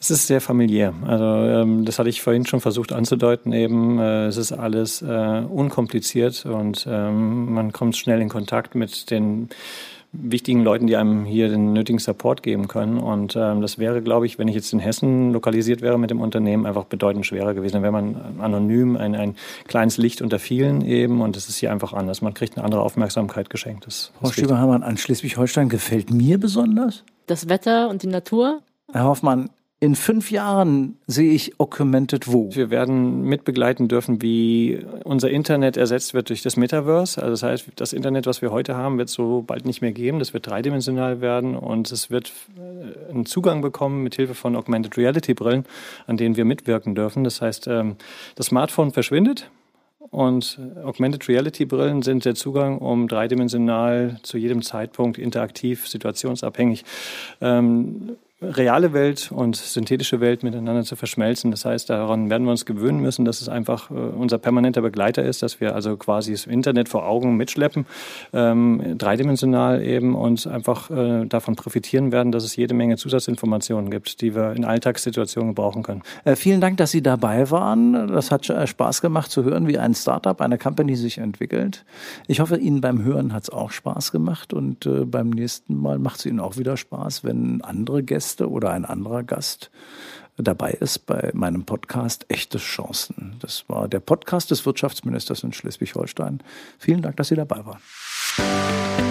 Es 0.00 0.10
ist 0.10 0.26
sehr 0.26 0.40
familiär. 0.40 0.94
Also 1.06 1.24
ähm, 1.24 1.84
das 1.84 1.98
hatte 1.98 2.08
ich 2.08 2.22
vorhin 2.22 2.46
schon 2.46 2.60
versucht 2.60 2.92
anzudeuten. 2.92 3.52
Eben, 3.52 3.98
äh, 3.98 4.26
es 4.26 4.36
ist 4.36 4.52
alles 4.52 5.02
äh, 5.02 5.06
unkompliziert 5.06 6.46
und 6.46 6.86
ähm, 6.88 7.52
man 7.52 7.72
kommt 7.72 7.96
schnell 7.96 8.20
in 8.22 8.28
Kontakt 8.28 8.74
mit 8.74 9.10
den 9.10 9.50
wichtigen 10.12 10.62
Leuten, 10.62 10.86
die 10.86 10.96
einem 10.96 11.24
hier 11.24 11.48
den 11.48 11.72
nötigen 11.72 11.98
Support 11.98 12.42
geben 12.42 12.68
können. 12.68 12.98
Und 12.98 13.34
ähm, 13.34 13.62
das 13.62 13.78
wäre, 13.78 14.02
glaube 14.02 14.26
ich, 14.26 14.38
wenn 14.38 14.46
ich 14.46 14.54
jetzt 14.54 14.72
in 14.72 14.78
Hessen 14.78 15.32
lokalisiert 15.32 15.80
wäre 15.80 15.98
mit 15.98 16.10
dem 16.10 16.20
Unternehmen, 16.20 16.66
einfach 16.66 16.84
bedeutend 16.84 17.24
schwerer 17.26 17.54
gewesen. 17.54 17.74
Dann 17.74 17.82
wäre 17.82 17.92
man 17.92 18.16
anonym, 18.38 18.96
ein, 18.96 19.14
ein 19.14 19.36
kleines 19.66 19.96
Licht 19.96 20.20
unter 20.20 20.38
vielen 20.38 20.84
eben. 20.84 21.22
Und 21.22 21.36
das 21.36 21.48
ist 21.48 21.56
hier 21.56 21.72
einfach 21.72 21.94
anders. 21.94 22.20
Man 22.20 22.34
kriegt 22.34 22.56
eine 22.56 22.64
andere 22.64 22.82
Aufmerksamkeit 22.82 23.48
geschenkt. 23.48 23.86
Das, 23.86 24.12
Frau 24.20 24.30
Stieberhammer, 24.30 24.82
an 24.82 24.96
Schleswig-Holstein 24.96 25.68
gefällt 25.70 26.10
mir 26.10 26.38
besonders? 26.38 27.04
Das 27.26 27.48
Wetter 27.48 27.88
und 27.88 28.02
die 28.02 28.08
Natur. 28.08 28.60
Herr 28.92 29.04
Hoffmann, 29.04 29.48
in 29.82 29.96
fünf 29.96 30.30
Jahren 30.30 30.96
sehe 31.08 31.32
ich 31.32 31.58
Augmented 31.58 32.32
wo? 32.32 32.54
Wir 32.54 32.70
werden 32.70 33.22
mitbegleiten 33.22 33.88
dürfen, 33.88 34.22
wie 34.22 34.78
unser 35.02 35.28
Internet 35.28 35.76
ersetzt 35.76 36.14
wird 36.14 36.28
durch 36.28 36.40
das 36.40 36.56
Metaverse. 36.56 37.20
Also 37.20 37.32
das 37.32 37.42
heißt, 37.42 37.66
das 37.74 37.92
Internet, 37.92 38.26
was 38.26 38.42
wir 38.42 38.52
heute 38.52 38.76
haben, 38.76 38.96
wird 38.96 39.08
so 39.08 39.42
bald 39.44 39.66
nicht 39.66 39.82
mehr 39.82 39.90
geben. 39.90 40.20
Das 40.20 40.34
wird 40.34 40.46
dreidimensional 40.46 41.20
werden 41.20 41.56
und 41.56 41.90
es 41.90 42.12
wird 42.12 42.32
äh, 42.56 43.10
einen 43.10 43.26
Zugang 43.26 43.60
bekommen 43.60 44.04
mit 44.04 44.14
Hilfe 44.14 44.34
von 44.34 44.54
Augmented 44.54 44.96
Reality 44.96 45.34
Brillen, 45.34 45.64
an 46.06 46.16
denen 46.16 46.36
wir 46.36 46.44
mitwirken 46.44 46.94
dürfen. 46.94 47.24
Das 47.24 47.42
heißt, 47.42 47.66
ähm, 47.66 47.96
das 48.36 48.46
Smartphone 48.46 48.92
verschwindet. 48.92 49.50
Und 50.10 50.60
Augmented 50.84 51.26
Reality 51.28 51.64
Brillen 51.64 52.02
sind 52.02 52.24
der 52.24 52.36
Zugang, 52.36 52.78
um 52.78 53.08
dreidimensional 53.08 54.18
zu 54.22 54.38
jedem 54.38 54.62
Zeitpunkt 54.62 55.18
interaktiv, 55.18 55.88
situationsabhängig 55.88 56.84
ähm, 57.40 58.16
reale 58.42 58.92
Welt 58.92 59.30
und 59.32 59.56
synthetische 59.56 60.20
Welt 60.20 60.42
miteinander 60.42 60.82
zu 60.84 60.96
verschmelzen. 60.96 61.50
Das 61.50 61.64
heißt, 61.64 61.88
daran 61.90 62.30
werden 62.30 62.44
wir 62.44 62.50
uns 62.50 62.66
gewöhnen 62.66 63.00
müssen, 63.00 63.24
dass 63.24 63.40
es 63.40 63.48
einfach 63.48 63.90
äh, 63.90 63.94
unser 63.94 64.38
permanenter 64.38 64.82
Begleiter 64.82 65.22
ist, 65.22 65.42
dass 65.42 65.60
wir 65.60 65.74
also 65.74 65.96
quasi 65.96 66.32
das 66.32 66.46
Internet 66.46 66.88
vor 66.88 67.06
Augen 67.06 67.36
mitschleppen, 67.36 67.86
ähm, 68.32 68.98
dreidimensional 68.98 69.82
eben 69.82 70.14
und 70.14 70.46
einfach 70.46 70.90
äh, 70.90 71.24
davon 71.26 71.56
profitieren 71.56 72.12
werden, 72.12 72.32
dass 72.32 72.44
es 72.44 72.56
jede 72.56 72.74
Menge 72.74 72.96
Zusatzinformationen 72.96 73.90
gibt, 73.90 74.20
die 74.20 74.34
wir 74.34 74.52
in 74.52 74.64
Alltagssituationen 74.64 75.54
brauchen 75.54 75.82
können. 75.82 76.02
Äh, 76.24 76.36
vielen 76.36 76.60
Dank, 76.60 76.76
dass 76.78 76.90
Sie 76.90 77.02
dabei 77.02 77.50
waren. 77.50 78.08
Das 78.08 78.30
hat 78.30 78.48
äh, 78.50 78.66
Spaß 78.66 79.00
gemacht 79.00 79.30
zu 79.30 79.44
hören, 79.44 79.68
wie 79.68 79.78
ein 79.78 79.94
Startup, 79.94 80.40
eine 80.40 80.58
Company 80.58 80.96
sich 80.96 81.18
entwickelt. 81.18 81.84
Ich 82.26 82.40
hoffe, 82.40 82.56
Ihnen 82.56 82.80
beim 82.80 83.02
Hören 83.02 83.32
hat 83.32 83.44
es 83.44 83.50
auch 83.50 83.70
Spaß 83.70 84.12
gemacht 84.12 84.52
und 84.52 84.86
äh, 84.86 85.04
beim 85.04 85.30
nächsten 85.30 85.76
Mal 85.76 85.98
macht 85.98 86.18
es 86.18 86.26
Ihnen 86.26 86.40
auch 86.40 86.56
wieder 86.56 86.76
Spaß, 86.76 87.24
wenn 87.24 87.62
andere 87.62 88.02
Gäste 88.02 88.31
Gäste 88.32 88.50
oder 88.50 88.70
ein 88.70 88.86
anderer 88.86 89.22
Gast 89.22 89.70
dabei 90.38 90.70
ist 90.70 91.04
bei 91.06 91.30
meinem 91.34 91.64
Podcast 91.66 92.24
Echte 92.28 92.56
Chancen. 92.56 93.36
Das 93.40 93.64
war 93.68 93.86
der 93.86 94.00
Podcast 94.00 94.50
des 94.50 94.64
Wirtschaftsministers 94.64 95.42
in 95.44 95.52
Schleswig-Holstein. 95.52 96.42
Vielen 96.78 97.02
Dank, 97.02 97.16
dass 97.18 97.28
Sie 97.28 97.36
dabei 97.36 97.62
waren. 97.66 99.01